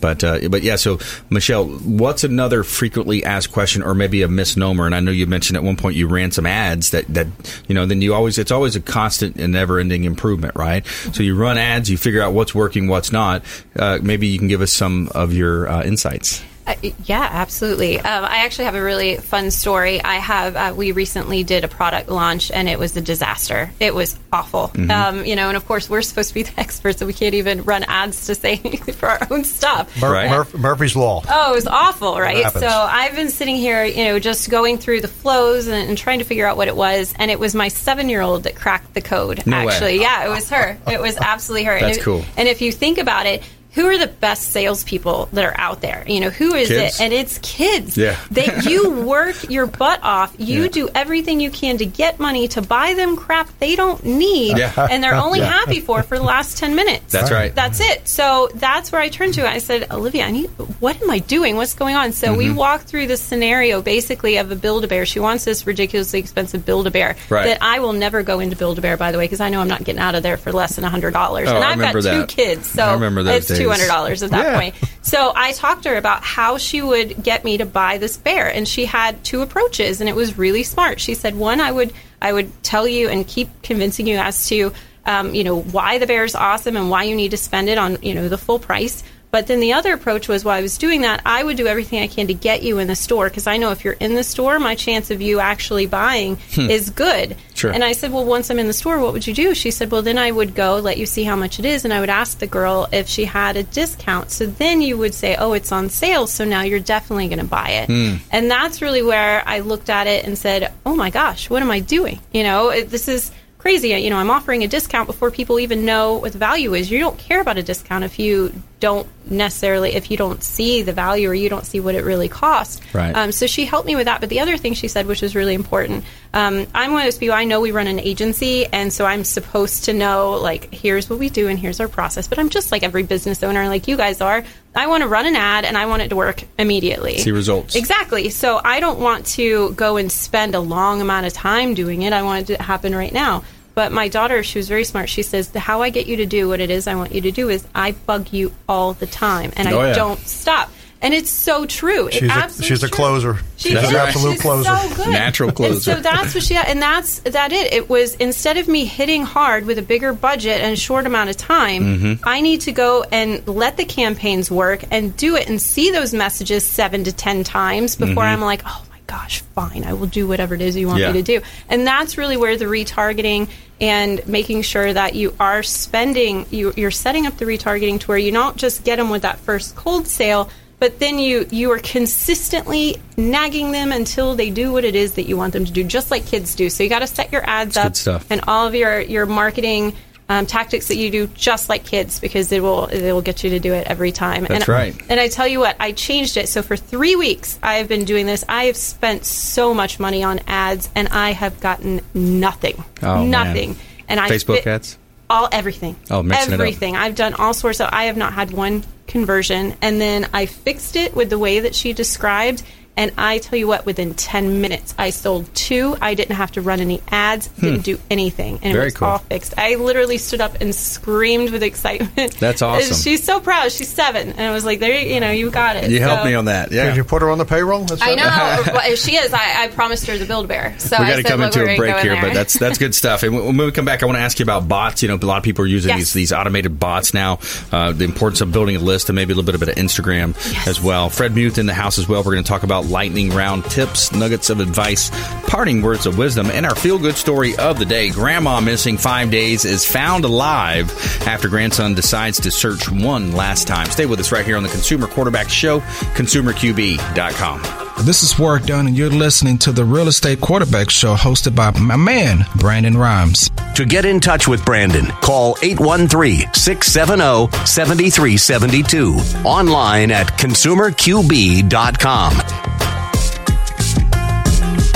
[0.00, 0.98] But uh, but yeah, so
[1.28, 4.86] Michelle, what's another frequently asked question or maybe a misnomer?
[4.86, 7.26] And I know you mentioned at one point you ran some ads that that
[7.68, 10.86] you know, then you always it's always a constant and never-ending improvement, right?
[11.12, 13.42] So you run ads, you figure out what's working, what's not.
[13.76, 16.42] Uh, maybe you can give us some of your uh, insights.
[16.70, 17.98] Uh, yeah, absolutely.
[17.98, 20.02] Um, I actually have a really fun story.
[20.02, 20.56] I have.
[20.56, 23.70] Uh, we recently did a product launch, and it was a disaster.
[23.80, 24.68] It was awful.
[24.68, 24.90] Mm-hmm.
[24.90, 27.34] Um, you know, and of course, we're supposed to be the experts, so we can't
[27.34, 28.56] even run ads to say
[28.92, 30.00] for our own stuff.
[30.00, 30.30] Mur- Right.
[30.30, 31.22] Murph- Murphy's Law.
[31.28, 32.50] Oh, it was awful, right?
[32.52, 36.18] So I've been sitting here, you know, just going through the flows and, and trying
[36.18, 39.46] to figure out what it was, and it was my seven-year-old that cracked the code.
[39.46, 39.72] No way.
[39.72, 40.78] actually, yeah, it was her.
[40.90, 41.78] It was absolutely her.
[41.80, 42.24] That's and if, cool.
[42.36, 43.42] And if you think about it,
[43.72, 46.04] who are the best salespeople that are out there?
[46.06, 46.98] You know, who is Kids.
[46.98, 47.00] it?
[47.02, 47.96] And it's kids.
[47.96, 48.16] Yeah.
[48.32, 50.34] That you work your butt off.
[50.38, 50.68] You Yeah.
[50.68, 54.72] do everything you can to get money to buy them crap they don't need, Yeah.
[54.90, 57.12] and they're only happy for for the last ten minutes.
[57.12, 57.54] That's right.
[57.54, 58.08] That's it.
[58.08, 59.48] So that's where I turned to.
[59.48, 60.48] I said, Olivia, I need.
[60.80, 61.56] What am I doing?
[61.56, 62.12] What's going on?
[62.12, 62.38] So Mm-hmm.
[62.38, 65.06] we walked through the scenario basically of a Build a Bear.
[65.06, 67.44] She wants this ridiculously expensive Build a Bear Right.
[67.46, 68.96] that I will never go into Build a Bear.
[68.96, 70.84] By the way, because I know I'm not getting out of there for less than
[70.84, 73.59] hundred dollars, Oh, and I I've got two kids, so I remember those days.
[73.64, 74.58] Two hundred dollars at that Yeah.
[74.58, 74.74] point.
[75.02, 78.48] So I talked to her about how she would get me to buy this bear,
[78.48, 81.00] and she had two approaches, and it was really smart.
[81.00, 81.92] She said, one, I would
[82.22, 84.72] I would tell you and keep convincing you as to
[85.06, 87.78] um, you know why the bear is awesome and why you need to spend it
[87.78, 89.02] on you know the full price.
[89.30, 92.02] But then the other approach was while I was doing that, I would do everything
[92.02, 94.24] I can to get you in the store because I know if you're in the
[94.24, 96.68] store, my chance of you actually buying hmm.
[96.68, 97.36] is good.
[97.54, 97.70] Sure.
[97.70, 99.54] And I said, Well, once I'm in the store, what would you do?
[99.54, 101.84] She said, Well, then I would go let you see how much it is.
[101.84, 104.30] And I would ask the girl if she had a discount.
[104.30, 106.26] So then you would say, Oh, it's on sale.
[106.26, 107.86] So now you're definitely going to buy it.
[107.86, 108.16] Hmm.
[108.32, 111.70] And that's really where I looked at it and said, Oh my gosh, what am
[111.70, 112.18] I doing?
[112.32, 113.90] You know, it, this is crazy.
[113.90, 116.90] You know, I'm offering a discount before people even know what the value is.
[116.90, 120.94] You don't care about a discount if you don't necessarily, if you don't see the
[120.94, 122.80] value or you don't see what it really costs.
[122.94, 123.14] Right.
[123.14, 124.20] Um, so she helped me with that.
[124.20, 127.18] But the other thing she said, which was really important, um, I'm one of those
[127.18, 127.34] people.
[127.34, 131.18] I know we run an agency, and so I'm supposed to know like here's what
[131.18, 132.28] we do and here's our process.
[132.28, 134.44] But I'm just like every business owner, like you guys are.
[134.74, 137.18] I want to run an ad and I want it to work immediately.
[137.18, 137.74] See results.
[137.74, 138.30] Exactly.
[138.30, 142.12] So I don't want to go and spend a long amount of time doing it.
[142.12, 143.42] I want it to happen right now.
[143.74, 145.08] But my daughter, she was very smart.
[145.08, 147.30] She says, "How I get you to do what it is I want you to
[147.32, 149.94] do is I bug you all the time, and Oh, I yeah.
[149.94, 150.70] don't stop."
[151.02, 152.08] And it's so true.
[152.08, 153.38] It She's a- absolutely she's a closer.
[153.56, 154.76] She She's an absolute She's closer.
[154.76, 155.08] So good.
[155.08, 155.72] Natural closer.
[155.72, 157.72] And so that's what she and that's that it.
[157.72, 161.30] It was instead of me hitting hard with a bigger budget and a short amount
[161.30, 162.28] of time, Mm-hmm.
[162.28, 166.12] I need to go and let the campaigns work and do it and see those
[166.12, 170.28] messages seven to ten times before I'm like, oh my gosh, fine, I will do
[170.28, 171.06] whatever it is you want Mm-hmm.
[171.06, 171.12] Yeah.
[171.14, 171.46] me to do.
[171.70, 173.48] And that's really where the retargeting
[173.80, 178.18] and making sure that you are spending, you, you're setting up the retargeting to where
[178.18, 180.50] you don't just get them with that first cold sale,
[180.80, 185.28] but then you you are consistently nagging them until they do what it is that
[185.28, 186.68] you want them to do, just like kids do.
[186.70, 189.94] So you got to set your ads That's up and all of your your marketing.
[190.28, 193.50] Um, tactics that you do just like kids because it will it will get you
[193.50, 194.42] to do it every time.
[194.42, 194.94] That's and, right.
[195.08, 196.48] And I tell you what, I changed it.
[196.48, 198.44] So for three weeks, I have been doing this.
[198.48, 203.30] I have spent so much money on ads, and I have gotten nothing, Oh, man.
[203.30, 203.76] nothing.
[204.06, 204.98] And I Facebook ads?
[205.28, 205.96] all everything.
[206.12, 206.60] Oh, mixing it up.
[206.60, 206.94] everything.
[206.94, 207.88] I've done all sorts of.
[207.90, 211.74] I have not had one conversion, and then I fixed it with the way that
[211.74, 212.62] she described.
[212.96, 215.96] And I tell you what, within ten minutes, I sold two.
[216.02, 217.48] I didn't have to run any ads.
[217.48, 218.72] Didn't do anything, and Hmm.
[218.72, 219.08] Very it was cool.
[219.08, 219.54] all fixed.
[219.56, 222.32] I literally stood up and screamed with excitement.
[222.40, 222.94] That's awesome.
[222.96, 223.72] She's so proud.
[223.72, 226.34] She's seven, and I was like, "There, you know, you got it." You helped me
[226.34, 226.72] on that.
[226.72, 226.86] Yeah.
[226.86, 227.84] Did you put her on the payroll?
[227.84, 228.16] That's I it?
[228.16, 228.72] know.
[228.74, 229.32] Well, she is.
[229.32, 230.74] I, I promised her the Build Bear.
[230.78, 232.94] So we I got to come into a break here, there." but that's that's good
[232.94, 233.22] stuff.
[233.22, 235.02] And when we come back, I want to ask you about bots.
[235.02, 235.98] You know, a lot of people are using Yes.
[235.98, 237.38] these these automated bots now.
[237.72, 240.34] Uh, the importance of building a list and maybe a little bit of Instagram
[240.66, 241.08] as well.
[241.08, 242.22] Fred Muth in the house as well.
[242.22, 245.10] We're going to talk about lightning round tips, nuggets of advice,
[245.48, 248.10] parting words of wisdom, and our feel good story of the day.
[248.10, 250.90] Grandma missing five days is found alive
[251.26, 253.90] after grandson decides to search one last time.
[253.90, 257.89] Stay with us right here on the Consumer Quarterback Show, consumerqb.com.
[258.02, 261.70] This is Work Done, and you're listening to the Real Estate Quarterback Show hosted by
[261.78, 263.50] my man, Brandon Rhimes.
[263.74, 269.16] To get in touch with Brandon, call 813 670 7372.
[269.44, 272.32] Online at consumerqb.com.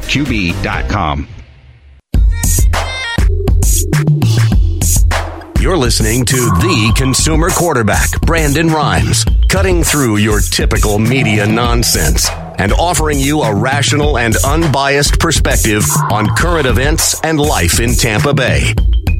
[0.00, 1.28] ConsumerQB.com.
[5.60, 12.28] You're listening to the consumer quarterback, Brandon Rhimes, cutting through your typical media nonsense
[12.58, 18.32] and offering you a rational and unbiased perspective on current events and life in Tampa
[18.32, 18.74] Bay.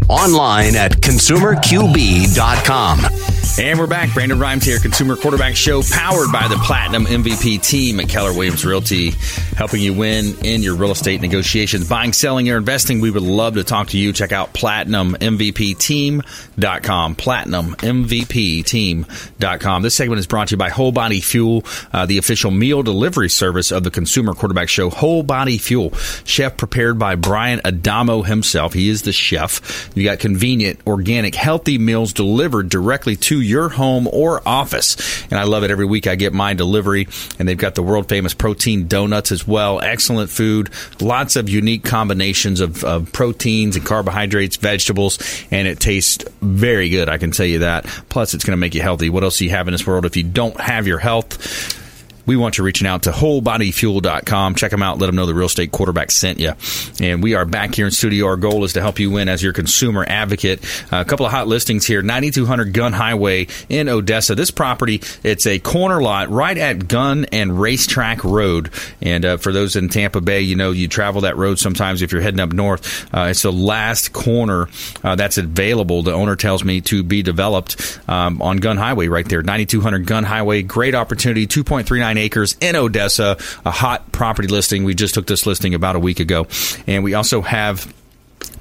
[0.08, 3.35] Online at consumerqb.com.
[3.58, 4.12] And we're back.
[4.12, 8.66] Brandon Rhimes here, Consumer Quarterback Show, powered by the Platinum MVP team at Keller Williams
[8.66, 9.12] Realty,
[9.56, 13.00] helping you win in your real estate negotiations, buying, selling, or investing.
[13.00, 14.12] We would love to talk to you.
[14.12, 17.16] Check out PlatinumMVPTeam.com.
[17.16, 19.82] PlatinumMVPTeam.com.
[19.82, 23.30] This segment is brought to you by Whole Body Fuel, uh, the official meal delivery
[23.30, 24.90] service of the Consumer Quarterback Show.
[24.90, 25.94] Whole Body Fuel,
[26.24, 28.74] chef prepared by Brian Adamo himself.
[28.74, 29.90] He is the chef.
[29.94, 35.24] You got convenient, organic, healthy meals delivered directly to your home or office.
[35.30, 35.70] And I love it.
[35.70, 39.46] Every week I get my delivery, and they've got the world famous protein donuts as
[39.46, 39.80] well.
[39.80, 40.70] Excellent food,
[41.00, 45.18] lots of unique combinations of, of proteins and carbohydrates, vegetables,
[45.50, 47.08] and it tastes very good.
[47.08, 47.86] I can tell you that.
[48.08, 49.10] Plus, it's going to make you healthy.
[49.10, 51.82] What else do you have in this world if you don't have your health?
[52.26, 54.54] We want you reaching out to wholebodyfuel.com.
[54.56, 54.98] Check them out.
[54.98, 56.52] Let them know the real estate quarterback sent you.
[57.00, 58.26] And we are back here in studio.
[58.26, 60.64] Our goal is to help you win as your consumer advocate.
[60.92, 62.02] Uh, a couple of hot listings here.
[62.02, 64.34] 9200 Gun Highway in Odessa.
[64.34, 68.70] This property, it's a corner lot right at Gun and Racetrack Road.
[69.00, 72.12] And uh, for those in Tampa Bay, you know, you travel that road sometimes if
[72.12, 73.14] you're heading up north.
[73.14, 74.68] Uh, it's the last corner
[75.04, 76.02] uh, that's available.
[76.02, 79.42] The owner tells me to be developed um, on Gun Highway right there.
[79.42, 80.62] 9200 Gun Highway.
[80.62, 81.46] Great opportunity.
[81.46, 84.84] 2.39 acres in Odessa, a hot property listing.
[84.84, 86.46] We just took this listing about a week ago.
[86.86, 87.86] And we also have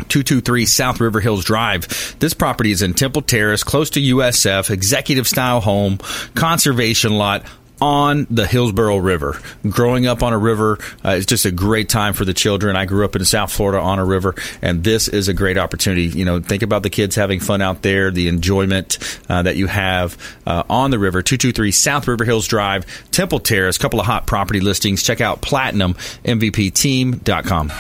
[0.09, 2.15] 223 South River Hills Drive.
[2.19, 5.99] This property is in Temple Terrace, close to USF, executive style home,
[6.33, 7.43] conservation lot
[7.82, 9.39] on the Hillsborough River.
[9.69, 12.76] Growing up on a river uh, is just a great time for the children.
[12.76, 16.05] I grew up in South Florida on a river, and this is a great opportunity.
[16.05, 18.97] You know, think about the kids having fun out there, the enjoyment
[19.30, 21.21] uh, that you have uh, on the river.
[21.21, 25.03] 223 South River Hills Drive, Temple Terrace, couple of hot property listings.
[25.03, 27.71] Check out PlatinumMVPTeam.com.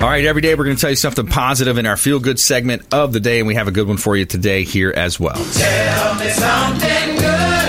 [0.00, 2.40] All right, every day we're going to tell you something positive in our feel good
[2.40, 5.20] segment of the day, and we have a good one for you today here as
[5.20, 5.34] well.
[5.34, 7.59] Tell me something good.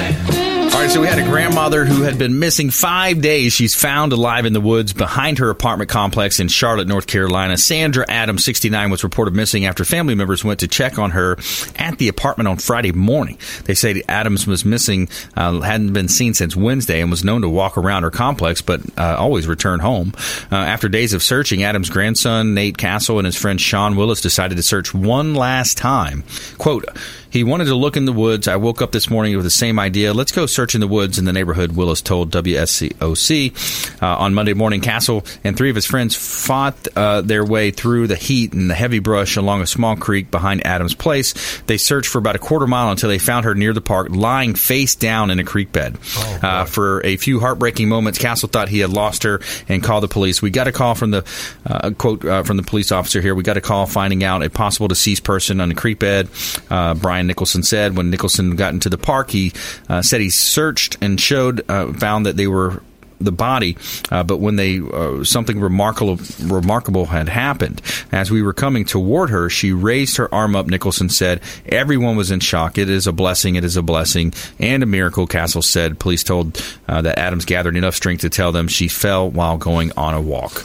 [0.91, 3.53] So we had a grandmother who had been missing five days.
[3.53, 7.57] She's found alive in the woods behind her apartment complex in Charlotte, North Carolina.
[7.57, 11.37] Sandra Adams, 69, was reported missing after family members went to check on her
[11.77, 13.37] at the apartment on Friday morning.
[13.63, 17.49] They say Adams was missing, uh, hadn't been seen since Wednesday, and was known to
[17.49, 20.11] walk around her complex, but uh, always return home.
[20.51, 24.55] Uh, after days of searching, Adams' grandson, Nate Castle, and his friend Sean Willis decided
[24.57, 26.25] to search one last time.
[26.57, 26.83] Quote,
[27.31, 28.47] he wanted to look in the woods.
[28.47, 30.13] I woke up this morning with the same idea.
[30.13, 34.01] Let's go search in the woods in the neighborhood, Willis told WSOC.
[34.01, 38.07] Uh, on Monday morning, Castle and three of his friends fought uh, their way through
[38.07, 41.61] the heat and the heavy brush along a small creek behind Adams' place.
[41.67, 44.55] They searched for about a quarter mile until they found her near the park, lying
[44.55, 45.97] face down in a creek bed.
[46.41, 50.07] uh, for a few heartbreaking moments, Castle thought he had lost her and called the
[50.07, 50.41] police.
[50.41, 51.25] We got a call from the
[51.65, 53.33] uh, quote uh, from the police officer here.
[53.35, 56.27] We got a call finding out a possible deceased person on the creek bed.
[56.69, 57.95] Uh, Brian Nicholson said.
[57.95, 59.53] When Nicholson got into the park, he
[59.87, 62.81] uh, said he searched and showed uh, found that they were
[63.23, 63.77] the body,
[64.09, 67.81] uh, but when they uh, something remarkable remarkable had happened.
[68.11, 70.67] As we were coming toward her, she raised her arm up.
[70.67, 72.77] Nicholson said, "Everyone was in shock.
[72.77, 73.55] It is a blessing.
[73.55, 75.99] It is a blessing and a miracle." Castle said.
[75.99, 79.91] Police told uh, that Adams gathered enough strength to tell them she fell while going
[79.97, 80.63] on a walk.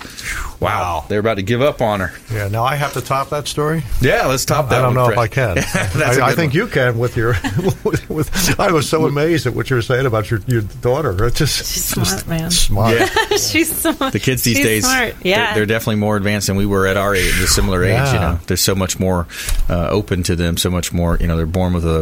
[0.61, 2.12] Wow, they're about to give up on her.
[2.32, 3.82] Yeah, now I have to top that story.
[4.00, 4.78] Yeah, let's top that.
[4.78, 5.59] I don't one, know if I can.
[5.59, 6.57] I, a I, I good think one.
[6.57, 7.28] you can with your.
[7.84, 11.26] with, with, I was so amazed at what you were saying about your, your daughter.
[11.26, 12.51] It's just She's just smart, man.
[12.51, 12.94] Smart.
[12.99, 13.07] Yeah.
[13.36, 14.12] She's smart.
[14.12, 15.14] The kids these She's days, smart.
[15.22, 17.90] they're- they're, definitely more advanced than we were at our age, a similar age.
[17.90, 18.20] You Yeah.
[18.20, 19.26] know, there's so much more
[19.68, 21.16] uh, open to them, so much more.
[21.20, 22.01] You know, they're born with a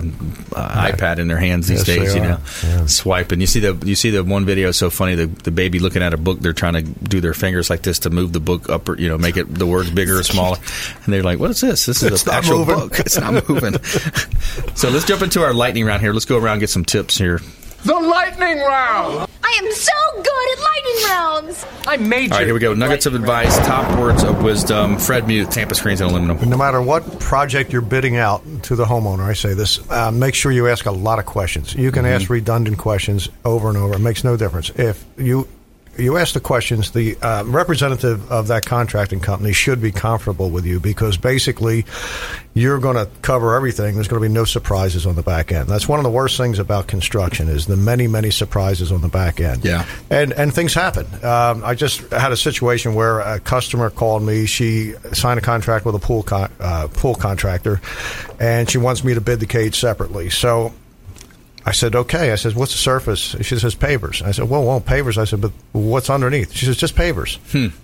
[0.54, 2.14] uh, iPad in their hands these Yes, days.
[2.14, 2.86] You know, Yeah.
[2.86, 3.40] swiping.
[3.40, 5.14] You see the you see the one video so funny.
[5.14, 8.00] The the baby looking at a book, they're trying to do their fingers like this
[8.00, 10.58] to move the book up, or you know, make it the words bigger or smaller.
[11.04, 11.86] And they're like, "What is this?
[11.86, 12.98] This is It's an actual moving." book.
[13.00, 13.74] It's not moving."
[14.74, 16.12] so let's jump into our lightning round here.
[16.12, 17.40] Let's go around and get some tips here.
[17.84, 19.28] The lightning round!
[19.46, 21.66] I am so good at lightning rounds.
[21.86, 22.72] I made you All right, here we go.
[22.72, 24.98] Nuggets of advice, top words of wisdom.
[24.98, 26.48] Fred Muth, Tampa Screens and Aluminum.
[26.48, 30.34] No matter what project you're bidding out to the homeowner, I say this: uh, make
[30.34, 31.74] sure you ask a lot of questions.
[31.74, 32.22] You can Mm-hmm.
[32.22, 34.70] ask redundant questions over and over; it makes no difference.
[34.70, 35.46] If you
[35.98, 36.90] you ask the questions.
[36.90, 41.84] The uh, representative of that contracting company should be comfortable with you because basically
[42.54, 43.94] you're going to cover everything.
[43.94, 45.68] There's going to be no surprises on the back end.
[45.68, 49.08] That's one of the worst things about construction is the many many surprises on the
[49.08, 49.64] back end.
[49.64, 49.86] Yeah.
[50.10, 51.06] and and things happen.
[51.24, 54.46] Um, I just had a situation where a customer called me.
[54.46, 57.80] She signed a contract with a pool con- uh, pool contractor,
[58.38, 60.30] and she wants me to bid the cage separately.
[60.30, 60.72] So
[61.66, 62.30] I said, okay.
[62.32, 63.34] I said, what's the surface?
[63.40, 64.20] She says, pavers.
[64.22, 65.16] I said, well, well, pavers.
[65.16, 66.52] I said, but what's underneath?
[66.52, 67.38] She says, just pavers.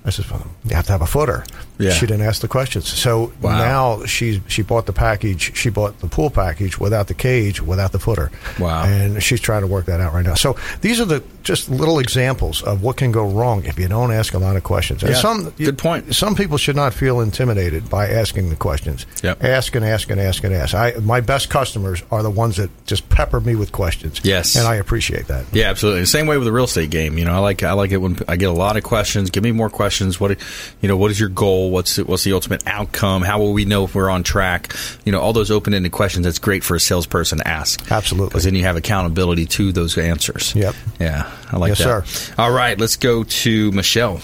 [0.05, 1.45] I said, well, you have to have a footer.
[1.77, 1.83] Hmm.
[1.85, 1.93] Yeah.
[1.93, 2.87] She didn't ask the questions.
[2.89, 3.57] So Wow.
[3.99, 5.57] now she she bought the package.
[5.57, 8.31] She bought the pool package without the cage, without the footer.
[8.59, 8.85] Wow.
[8.85, 10.35] And she's trying to work that out right now.
[10.35, 14.13] So these are the just little examples of what can go wrong if you don't
[14.13, 15.03] ask a lot of questions.
[15.03, 15.19] And Yeah.
[15.21, 16.15] some Good point.
[16.15, 19.07] Some people should not feel intimidated by asking the questions.
[19.23, 19.43] Yep.
[19.43, 20.75] Ask and ask and ask and ask.
[20.75, 24.21] I my best customers are the ones that just pepper me with questions.
[24.25, 24.57] Yes.
[24.57, 25.47] and I appreciate that.
[25.53, 26.05] Yeah, absolutely.
[26.07, 27.19] Same way with the real estate game.
[27.19, 29.31] You know, I like I like it when I get a lot of questions.
[29.31, 30.21] Give me more questions.
[30.21, 30.39] What
[30.81, 30.97] you know?
[30.97, 31.71] What is your goal?
[31.71, 33.23] What's the, what's the ultimate outcome?
[33.23, 34.75] How will we know if we're on track?
[35.05, 36.25] You know, all those open ended questions.
[36.25, 37.91] That's great for a salesperson to ask.
[37.91, 38.29] Absolutely.
[38.29, 40.55] because then you have accountability to those answers.
[40.55, 40.75] Yep.
[40.99, 42.07] Yeah, I like Yes, that.
[42.07, 42.35] sir.
[42.39, 44.21] All right, let's go to Michelle.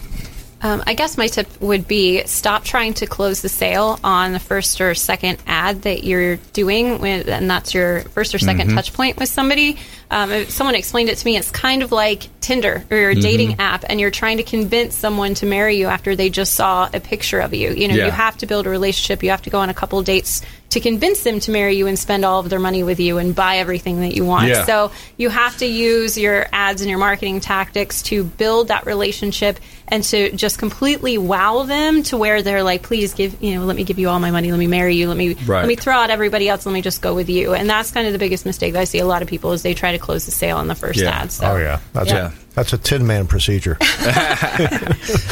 [0.67, 4.41] Um, I guess my tip would be stop trying to close the sale on the
[4.41, 8.75] first or second ad that you're doing, when, and that's your first or 2nd Mhm.
[8.75, 9.77] touch point with somebody.
[10.11, 11.37] Um, someone explained it to me.
[11.37, 15.35] It's kind of like Tinder or your dating app, and you're trying to convince someone
[15.35, 17.71] to marry you after they just saw a picture of you.
[17.73, 18.07] You know, Yeah.
[18.07, 19.23] you have to build a relationship.
[19.23, 20.43] You have to go on a couple dates
[20.77, 23.35] to convince them to marry you and spend all of their money with you and
[23.35, 24.47] buy everything that you want.
[24.49, 24.65] Yeah.
[24.67, 29.59] So you have to use your ads and your marketing tactics to build that relationship
[29.89, 33.75] and to just completely wow them to where they're like, please give, you know, let
[33.77, 35.61] me give you all my money, let me marry you, let me Right.
[35.61, 37.55] let me throw out everybody else, let me just go with you.
[37.55, 39.63] And that's kind of the biggest mistake that I see a lot of people is
[39.63, 41.11] they try to close the sale on the first Yeah.
[41.23, 41.33] ad.
[41.33, 42.33] So Oh yeah, that's Yeah.
[42.33, 43.79] a that's a Tin Man procedure.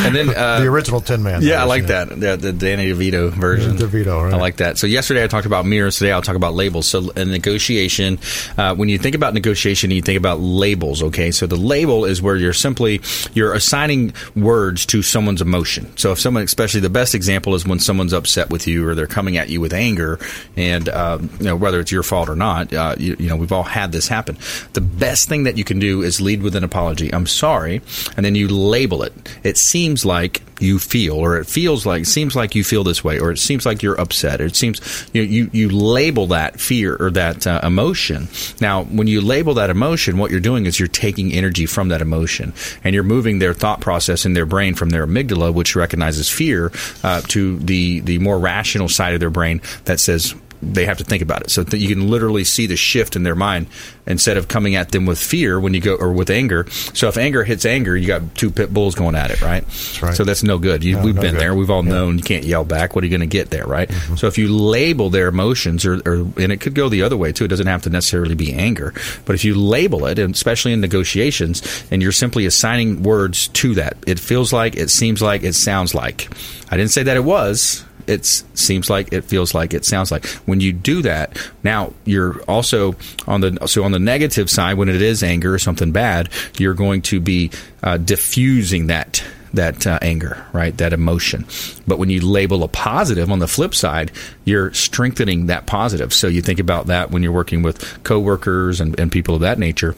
[0.04, 1.40] And then uh, the original Tin Man.
[1.42, 2.08] Yeah, I like that.
[2.08, 3.72] The, the Danny DeVito version.
[3.72, 4.34] Yeah, DeVito, right.
[4.34, 4.76] I like that.
[4.76, 5.96] So yesterday I talked about mirrors.
[5.96, 6.86] Today I'll talk about labels.
[6.86, 8.18] So in negotiation,
[8.58, 11.02] uh, when you think about negotiation, you think about labels.
[11.02, 13.00] Okay, so the label is where you're simply
[13.32, 15.96] you're assigning words to someone's emotion.
[15.96, 19.06] So if someone, especially the best example is when someone's upset with you or they're
[19.06, 20.18] coming at you with anger,
[20.56, 23.52] and uh, you know whether it's your fault or not, uh, you, you know we've
[23.52, 24.36] all had this happen.
[24.74, 27.10] The best thing that you can do is lead with an apology.
[27.14, 27.80] I'm sorry,
[28.16, 29.12] and then you label it.
[29.42, 33.18] It seems like you feel, or it feels like, seems like you feel this way,
[33.18, 36.96] or it seems like you're upset, or it seems you you, you label that fear
[36.96, 38.28] or that uh, emotion.
[38.60, 42.00] Now, when you label that emotion, what you're doing is you're taking energy from that
[42.02, 42.52] emotion,
[42.82, 46.72] and you're moving their thought process in their brain from their amygdala, which recognizes fear,
[47.02, 50.34] uh, to the the more rational side of their brain that says
[50.72, 51.50] they have to think about it.
[51.50, 53.66] So that you can literally see the shift in their mind
[54.06, 56.66] instead of coming at them with fear when you go or with anger.
[56.70, 59.64] So if anger hits anger, you got two pit bulls going at it, right?
[59.64, 60.14] That's right.
[60.14, 60.84] So that's no good.
[60.84, 61.40] You, No, we've no been good.
[61.40, 61.54] there.
[61.54, 62.94] We've all known you can't yell back.
[62.94, 63.88] What are you going to get there, right?
[63.88, 64.16] Mm-hmm.
[64.16, 67.32] So if you label their emotions, or, or and it could go the other way
[67.32, 67.44] too.
[67.44, 68.92] It doesn't have to necessarily be anger,
[69.24, 73.74] but if you label it, and especially in negotiations, and you're simply assigning words to
[73.74, 76.28] that, it feels like, it seems like, it sounds like.
[76.70, 80.26] I didn't say that it was it seems like it feels like it sounds like.
[80.46, 82.94] When you do that now you're also
[83.26, 86.28] on the so on the negative side when it is anger or something bad
[86.58, 87.50] you're going to be
[87.82, 89.24] uh, diffusing that
[89.54, 90.76] that uh, anger right?
[90.78, 91.46] That emotion.
[91.86, 94.12] But when you label a positive on the flip side
[94.44, 96.12] you're strengthening that positive.
[96.12, 99.58] So you think about that when you're working with coworkers and, and people of that
[99.58, 99.94] nature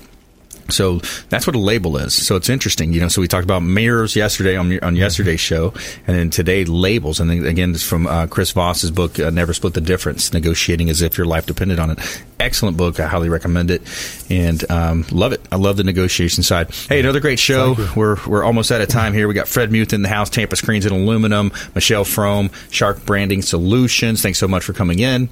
[0.68, 0.98] so
[1.28, 2.14] that's what a label is.
[2.14, 3.08] So it's interesting, you know.
[3.08, 5.72] So we talked about mirrors yesterday on on yesterday's show,
[6.06, 7.20] and then today labels.
[7.20, 10.90] And then again, it's from uh, Chris Voss's book, uh, "Never Split the Difference: Negotiating
[10.90, 13.00] as if your life depended on it." Excellent book.
[13.00, 13.82] I highly recommend it,
[14.30, 15.40] and um, love it.
[15.50, 16.70] I love the negotiation side.
[16.88, 17.76] Hey, another great show.
[17.96, 19.28] We're we're almost out of time here.
[19.28, 23.42] We got Fred Muth in the house, Tampa Screens and Aluminum, Michelle Frome, Shark Branding
[23.42, 24.22] Solutions.
[24.22, 25.28] Thanks so much for coming in,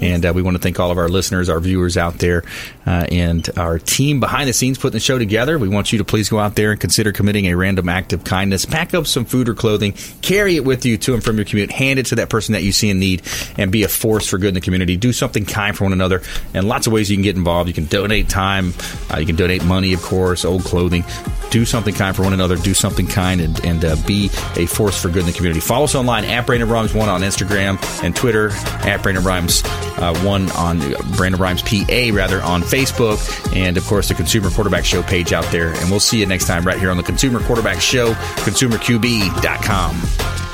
[0.00, 2.44] and uh, we want to thank all of our listeners, our viewers out there,
[2.86, 5.58] uh, and our team behind the scenes putting the show together.
[5.58, 8.24] We want you to please go out there and consider committing a random act of
[8.24, 8.64] kindness.
[8.64, 11.70] Pack up some food or clothing, carry it with you to and from your commute,
[11.70, 13.22] hand it to that person that you see in need,
[13.56, 14.96] and be a force for good in the community.
[14.96, 16.22] Do something kind for one another,
[16.52, 17.68] and lots of ways you can get involved.
[17.68, 18.72] You can donate time,
[19.12, 21.04] uh, you can donate money, of course, old clothing.
[21.50, 22.56] Do something kind for one another.
[22.56, 25.60] Do something kind and, and uh, be a force for good in the community.
[25.60, 30.18] Follow us online at Brandon Rhimes One on Instagram and Twitter at Brandon Rhimes uh,
[30.24, 34.86] One on uh, Brandon Rhimes PA rather on Facebook, and of course the Consumer Quarterback
[34.86, 35.74] Show page out there.
[35.74, 40.53] And we'll see you next time right here on the Consumer Quarterback Show, ConsumerQB.com.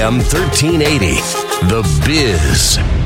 [0.00, 1.20] AM 1380.
[1.68, 2.99] The Biz.